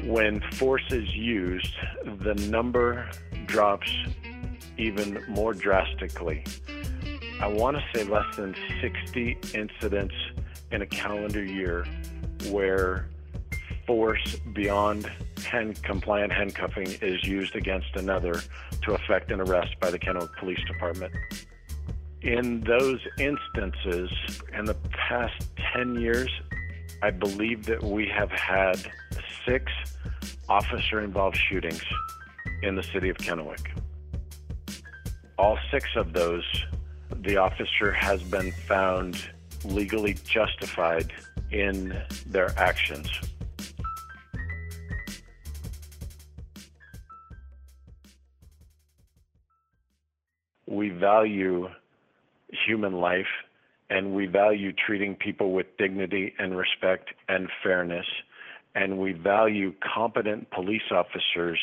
When 0.05 0.39
force 0.51 0.85
is 0.91 1.15
used, 1.15 1.75
the 2.05 2.35
number 2.47 3.09
drops 3.47 3.91
even 4.77 5.23
more 5.27 5.51
drastically. 5.51 6.43
I 7.41 7.47
want 7.47 7.77
to 7.77 7.83
say 7.91 8.03
less 8.03 8.35
than 8.35 8.55
60 8.81 9.37
incidents 9.55 10.13
in 10.71 10.83
a 10.83 10.85
calendar 10.85 11.43
year 11.43 11.87
where 12.49 13.07
force 13.87 14.35
beyond 14.53 15.09
hand, 15.43 15.81
compliant 15.81 16.31
handcuffing 16.31 16.87
is 17.01 17.23
used 17.23 17.55
against 17.55 17.95
another 17.95 18.41
to 18.83 18.93
effect 18.93 19.31
an 19.31 19.41
arrest 19.41 19.73
by 19.79 19.89
the 19.89 19.97
Kennewick 19.97 20.35
Police 20.37 20.63
Department. 20.67 21.13
In 22.21 22.61
those 22.61 22.99
instances, 23.17 24.11
in 24.53 24.65
the 24.65 24.75
past 24.91 25.47
10 25.73 25.95
years, 25.99 26.29
I 27.01 27.09
believe 27.09 27.65
that 27.65 27.81
we 27.83 28.07
have 28.07 28.31
had 28.31 28.91
six 29.45 29.71
officer 30.49 31.01
involved 31.01 31.37
shootings 31.37 31.83
in 32.63 32.75
the 32.75 32.83
city 32.83 33.09
of 33.09 33.17
Kennewick. 33.17 33.67
All 35.37 35.57
six 35.71 35.85
of 35.95 36.13
those, 36.13 36.43
the 37.21 37.37
officer 37.37 37.91
has 37.91 38.23
been 38.23 38.51
found 38.51 39.29
legally 39.63 40.15
justified 40.25 41.11
in 41.51 41.99
their 42.27 42.57
actions. 42.57 43.09
We 50.67 50.89
value 50.89 51.69
human 52.65 52.93
life 52.93 53.27
and 53.89 54.15
we 54.15 54.25
value 54.25 54.73
treating 54.73 55.15
people 55.15 55.53
with 55.53 55.67
dignity 55.77 56.33
and 56.39 56.57
respect 56.57 57.09
and 57.29 57.49
fairness. 57.63 58.05
And 58.75 58.99
we 58.99 59.13
value 59.13 59.73
competent 59.81 60.51
police 60.51 60.91
officers 60.91 61.59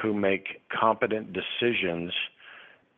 who 0.00 0.14
make 0.14 0.60
competent 0.70 1.32
decisions. 1.32 2.12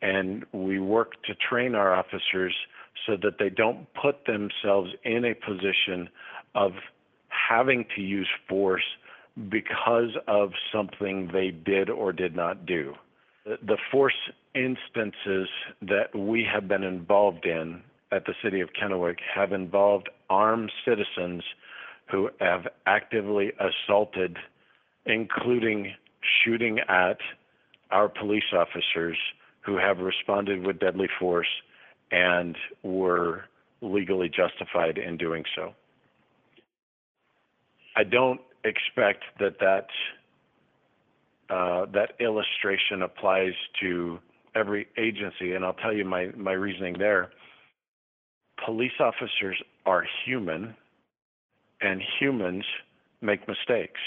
And 0.02 0.44
we 0.52 0.80
work 0.80 1.22
to 1.24 1.34
train 1.34 1.74
our 1.74 1.94
officers 1.94 2.54
so 3.06 3.16
that 3.22 3.38
they 3.38 3.50
don't 3.50 3.86
put 3.94 4.26
themselves 4.26 4.90
in 5.04 5.24
a 5.24 5.34
position 5.34 6.08
of 6.54 6.72
having 7.28 7.84
to 7.94 8.02
use 8.02 8.28
force 8.48 8.84
because 9.48 10.10
of 10.28 10.52
something 10.72 11.30
they 11.32 11.50
did 11.50 11.90
or 11.90 12.12
did 12.12 12.36
not 12.36 12.66
do. 12.66 12.94
The 13.44 13.76
force 13.90 14.14
instances 14.54 15.48
that 15.82 16.14
we 16.16 16.46
have 16.52 16.68
been 16.68 16.84
involved 16.84 17.44
in 17.44 17.82
at 18.12 18.24
the 18.26 18.34
city 18.42 18.60
of 18.60 18.70
Kennewick 18.72 19.18
have 19.34 19.52
involved 19.52 20.08
armed 20.30 20.70
citizens 20.84 21.42
who 22.14 22.30
have 22.38 22.68
actively 22.86 23.50
assaulted, 23.58 24.36
including 25.04 25.92
shooting 26.44 26.78
at 26.88 27.18
our 27.90 28.08
police 28.08 28.44
officers 28.52 29.16
who 29.62 29.76
have 29.76 29.98
responded 29.98 30.64
with 30.64 30.78
deadly 30.78 31.08
force 31.18 31.48
and 32.12 32.56
were 32.84 33.46
legally 33.80 34.28
justified 34.28 34.96
in 34.96 35.16
doing 35.16 35.42
so. 35.56 35.74
I 37.96 38.04
don't 38.04 38.40
expect 38.62 39.24
that 39.40 39.58
that 39.58 39.88
uh, 41.50 41.86
that 41.92 42.12
illustration 42.20 43.02
applies 43.02 43.54
to 43.80 44.20
every 44.54 44.86
agency, 44.96 45.54
and 45.54 45.64
I'll 45.64 45.74
tell 45.74 45.92
you 45.92 46.04
my 46.04 46.28
my 46.36 46.52
reasoning 46.52 46.94
there. 46.96 47.30
Police 48.64 49.00
officers 49.00 49.60
are 49.84 50.04
human, 50.24 50.76
and 51.80 52.02
humans 52.20 52.64
make 53.20 53.46
mistakes. 53.48 54.00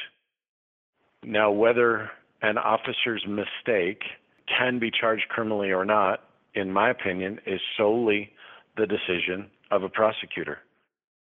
Now, 1.24 1.52
whether 1.52 2.12
an 2.42 2.58
officer's 2.58 3.26
mistake 3.28 4.04
can 4.48 4.80
be 4.80 4.92
charged 4.92 5.28
criminally 5.30 5.72
or 5.72 5.86
not, 5.86 6.24
in 6.54 6.72
my 6.72 6.90
opinion, 6.90 7.40
is 7.46 7.60
solely 7.76 8.32
the 8.78 8.88
decision 8.88 9.50
of 9.72 9.84
a 9.84 9.90
prosecutor. 9.90 10.60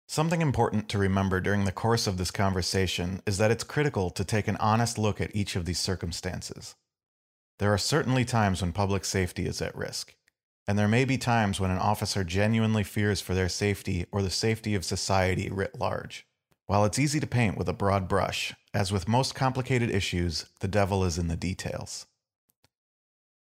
Something 0.07 0.41
important 0.41 0.89
to 0.89 0.97
remember 0.97 1.39
during 1.39 1.65
the 1.65 1.71
course 1.71 2.07
of 2.07 2.17
this 2.17 2.31
conversation 2.31 3.21
is 3.25 3.37
that 3.37 3.51
it's 3.51 3.63
critical 3.63 4.09
to 4.09 4.25
take 4.25 4.47
an 4.47 4.57
honest 4.57 4.97
look 4.97 5.21
at 5.21 5.35
each 5.35 5.55
of 5.55 5.65
these 5.65 5.79
circumstances. 5.79 6.75
There 7.59 7.73
are 7.73 7.77
certainly 7.77 8.25
times 8.25 8.61
when 8.61 8.73
public 8.73 9.05
safety 9.05 9.45
is 9.45 9.61
at 9.61 9.75
risk, 9.75 10.15
and 10.67 10.77
there 10.77 10.87
may 10.87 11.05
be 11.05 11.17
times 11.17 11.59
when 11.59 11.71
an 11.71 11.77
officer 11.77 12.23
genuinely 12.23 12.83
fears 12.83 13.21
for 13.21 13.33
their 13.33 13.49
safety 13.49 14.05
or 14.11 14.21
the 14.21 14.29
safety 14.29 14.75
of 14.75 14.83
society 14.83 15.49
writ 15.49 15.79
large. 15.79 16.25
While 16.71 16.85
it's 16.85 16.99
easy 16.99 17.19
to 17.19 17.27
paint 17.27 17.57
with 17.57 17.67
a 17.67 17.73
broad 17.73 18.07
brush, 18.07 18.53
as 18.73 18.93
with 18.93 19.05
most 19.05 19.35
complicated 19.35 19.91
issues, 19.91 20.45
the 20.61 20.69
devil 20.69 21.03
is 21.03 21.17
in 21.17 21.27
the 21.27 21.35
details. 21.35 22.05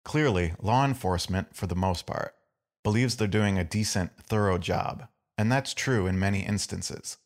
Clearly, 0.04 0.54
law 0.60 0.84
enforcement, 0.84 1.54
for 1.54 1.68
the 1.68 1.76
most 1.76 2.06
part, 2.06 2.34
believes 2.82 3.14
they're 3.14 3.28
doing 3.28 3.56
a 3.56 3.62
decent, 3.62 4.10
thorough 4.20 4.58
job, 4.58 5.06
and 5.38 5.52
that's 5.52 5.74
true 5.74 6.08
in 6.08 6.18
many 6.18 6.40
instances. 6.40 7.18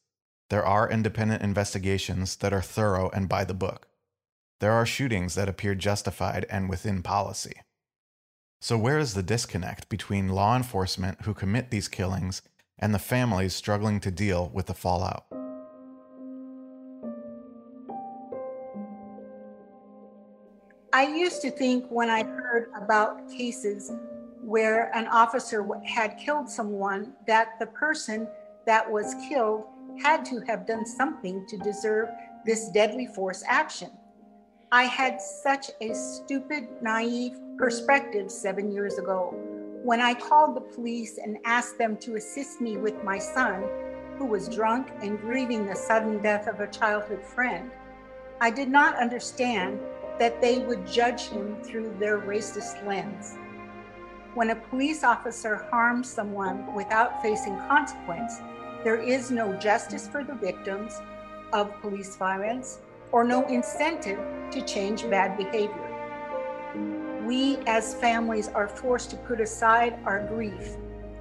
There 0.51 0.67
are 0.67 0.91
independent 0.91 1.41
investigations 1.41 2.37
that 2.37 2.53
are 2.53 2.61
thorough 2.61 3.09
and 3.15 3.27
by 3.27 3.45
the 3.45 3.55
book. 3.55 3.89
There 4.61 4.73
are 4.73 4.85
shootings 4.85 5.37
that 5.37 5.49
appear 5.49 5.75
justified 5.75 6.45
and 6.51 6.69
within 6.69 7.03
policy. 7.03 7.55
So, 8.61 8.77
where 8.77 8.99
is 8.99 9.15
the 9.15 9.23
disconnect 9.23 9.89
between 9.89 10.29
law 10.29 10.55
enforcement 10.55 11.23
who 11.23 11.33
commit 11.33 11.71
these 11.71 11.89
killings 11.89 12.43
and 12.79 12.93
the 12.93 12.99
families 12.99 13.55
struggling 13.55 14.01
to 14.01 14.11
deal 14.11 14.51
with 14.53 14.67
the 14.67 14.75
fallout? 14.75 15.25
I 20.95 21.09
used 21.09 21.43
to 21.43 21.51
think 21.51 21.87
when 21.89 22.09
I 22.09 22.23
heard 22.23 22.71
about 22.81 23.29
cases 23.29 23.91
where 24.45 24.97
an 24.97 25.09
officer 25.09 25.67
had 25.85 26.17
killed 26.17 26.49
someone 26.49 27.15
that 27.27 27.59
the 27.59 27.67
person 27.67 28.29
that 28.65 28.89
was 28.89 29.17
killed 29.29 29.65
had 30.01 30.25
to 30.27 30.39
have 30.47 30.69
done 30.69 30.87
something 30.87 31.45
to 31.49 31.59
deserve 31.59 32.11
this 32.47 32.69
deadly 32.69 33.07
force 33.07 33.43
action. 33.45 33.91
I 34.71 34.85
had 34.85 35.21
such 35.21 35.69
a 35.81 35.93
stupid, 35.97 36.69
naive 36.81 37.41
perspective 37.59 38.31
seven 38.31 38.71
years 38.71 38.97
ago 38.97 39.35
when 39.83 40.01
I 40.01 40.15
called 40.15 40.55
the 40.55 40.61
police 40.61 41.19
and 41.19 41.39
asked 41.45 41.77
them 41.77 41.97
to 42.03 42.15
assist 42.15 42.61
me 42.61 42.77
with 42.77 43.03
my 43.03 43.19
son, 43.19 43.65
who 44.17 44.27
was 44.27 44.49
drunk 44.49 44.93
and 45.03 45.21
grieving 45.21 45.67
the 45.67 45.75
sudden 45.75 46.23
death 46.23 46.47
of 46.47 46.61
a 46.61 46.71
childhood 46.71 47.25
friend. 47.25 47.73
I 48.41 48.53
did 48.53 48.69
not 48.69 48.97
understand 48.97 49.81
that 50.19 50.41
they 50.41 50.59
would 50.59 50.87
judge 50.87 51.29
him 51.29 51.57
through 51.63 51.95
their 51.99 52.19
racist 52.19 52.87
lens. 52.87 53.37
When 54.35 54.51
a 54.51 54.57
police 54.57 55.05
officer 55.05 55.67
harms 55.71 56.09
someone 56.09 56.75
without 56.75 57.23
facing 57.23 57.57
consequence, 57.69 58.41
there 58.83 59.01
is 59.01 59.31
no 59.31 59.53
justice 59.55 60.09
for 60.09 60.25
the 60.25 60.35
victims 60.35 61.01
of 61.53 61.81
police 61.81 62.17
violence 62.17 62.81
or 63.13 63.25
no 63.25 63.47
incentive 63.47 64.19
to 64.51 64.61
change 64.63 65.09
bad 65.09 65.37
behavior. 65.37 65.91
We 67.25 67.59
as 67.67 67.95
families 67.95 68.49
are 68.49 68.69
forced 68.69 69.11
to 69.11 69.17
put 69.17 69.41
aside 69.41 69.99
our 70.05 70.27
grief 70.27 70.77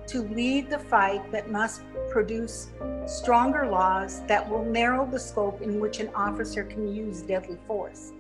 to 0.08 0.24
lead 0.24 0.70
the 0.70 0.80
fight 0.80 1.32
that 1.32 1.50
must 1.50 1.84
produce 2.10 2.72
stronger 3.06 3.68
laws 3.68 4.22
that 4.28 4.50
will 4.50 4.66
narrow 4.66 5.06
the 5.10 5.20
scope 5.20 5.62
in 5.62 5.80
which 5.80 6.00
an 6.00 6.10
officer 6.16 6.64
can 6.64 6.94
use 6.94 7.22
deadly 7.22 7.58
force. 7.68 8.12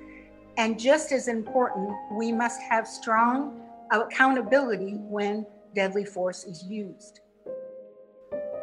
And 0.57 0.79
just 0.79 1.11
as 1.11 1.27
important, 1.27 1.95
we 2.11 2.31
must 2.31 2.61
have 2.61 2.87
strong 2.87 3.59
accountability 3.91 4.97
when 4.99 5.45
deadly 5.73 6.05
force 6.05 6.43
is 6.43 6.63
used. 6.63 7.21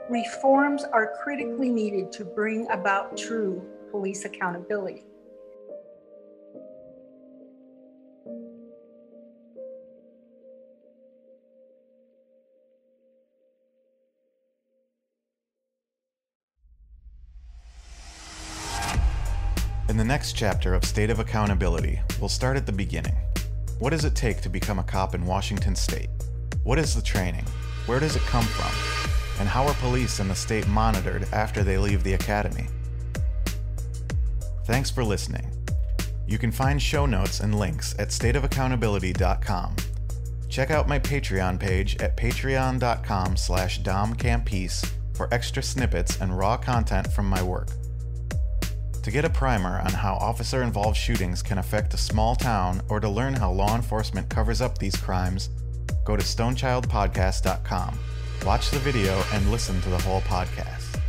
Reforms 0.09 0.85
are 0.85 1.15
critically 1.23 1.69
needed 1.69 2.13
to 2.13 2.25
bring 2.25 2.69
about 2.71 3.17
true 3.17 3.65
police 3.91 4.25
accountability. 4.25 5.05
In 19.91 19.97
the 19.97 20.05
next 20.05 20.35
chapter 20.35 20.73
of 20.73 20.85
State 20.85 21.11
of 21.11 21.19
Accountability, 21.19 22.01
we'll 22.21 22.29
start 22.29 22.57
at 22.57 22.65
the 22.65 22.71
beginning. 22.71 23.17
What 23.81 23.91
does 23.91 24.05
it 24.05 24.15
take 24.15 24.41
to 24.43 24.49
become 24.49 24.79
a 24.79 24.85
cop 24.85 25.17
in 25.17 25.27
Washington 25.27 25.75
state? 25.75 26.09
What 26.63 26.79
is 26.79 26.95
the 26.95 27.03
training? 27.03 27.45
Where 27.87 27.99
does 27.99 28.15
it 28.15 28.23
come 28.23 28.45
from? 28.45 28.71
And 29.41 29.49
how 29.49 29.67
are 29.67 29.75
police 29.75 30.21
in 30.21 30.29
the 30.29 30.35
state 30.37 30.69
monitored 30.69 31.27
after 31.33 31.65
they 31.65 31.77
leave 31.77 32.05
the 32.05 32.13
academy? 32.13 32.69
Thanks 34.65 34.91
for 34.91 35.03
listening. 35.03 35.51
You 36.25 36.39
can 36.39 36.53
find 36.53 36.81
show 36.81 37.05
notes 37.05 37.41
and 37.41 37.59
links 37.59 37.97
at 37.99 38.11
stateofaccountability.com. 38.11 39.75
Check 40.49 40.71
out 40.71 40.87
my 40.87 41.01
Patreon 41.01 41.59
page 41.59 41.97
at 41.97 42.17
patreon.com 42.17 43.37
slash 43.37 43.83
domcampese 43.83 44.89
for 45.15 45.29
extra 45.35 45.65
snippets 45.65 46.21
and 46.21 46.39
raw 46.39 46.57
content 46.57 47.13
from 47.13 47.29
my 47.29 47.43
work. 47.43 47.71
To 49.03 49.11
get 49.11 49.25
a 49.25 49.31
primer 49.31 49.81
on 49.81 49.93
how 49.93 50.15
officer 50.15 50.63
involved 50.63 50.97
shootings 50.97 51.43
can 51.43 51.57
affect 51.57 51.95
a 51.95 51.97
small 51.97 52.37
town 52.37 52.83
or 52.91 53.01
to 53.01 53.09
learn 53.09 53.33
how 53.33 53.51
law 53.51 53.75
enforcement 53.75 54.29
covers 54.29 54.61
up 54.61 54.77
these 54.77 54.95
crimes, 54.95 55.49
go 56.05 56.17
to 56.17 56.23
stonechildpodcast.com. 56.23 57.99
Watch 58.45 58.71
the 58.71 58.79
video 58.79 59.23
and 59.33 59.51
listen 59.51 59.81
to 59.83 59.89
the 59.89 59.99
whole 59.99 60.21
podcast. 60.23 61.01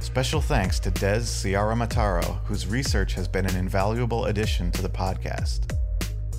Special 0.00 0.40
thanks 0.40 0.78
to 0.80 0.90
Des 0.90 1.24
Ciara 1.24 1.74
Mataro, 1.74 2.38
whose 2.46 2.66
research 2.66 3.12
has 3.12 3.28
been 3.28 3.44
an 3.44 3.56
invaluable 3.56 4.24
addition 4.26 4.70
to 4.70 4.82
the 4.82 4.88
podcast. 4.88 5.70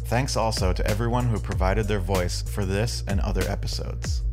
Thanks 0.05 0.35
also 0.35 0.73
to 0.73 0.87
everyone 0.87 1.25
who 1.25 1.39
provided 1.39 1.87
their 1.87 1.99
voice 1.99 2.41
for 2.41 2.65
this 2.65 3.03
and 3.07 3.19
other 3.19 3.41
episodes. 3.43 4.23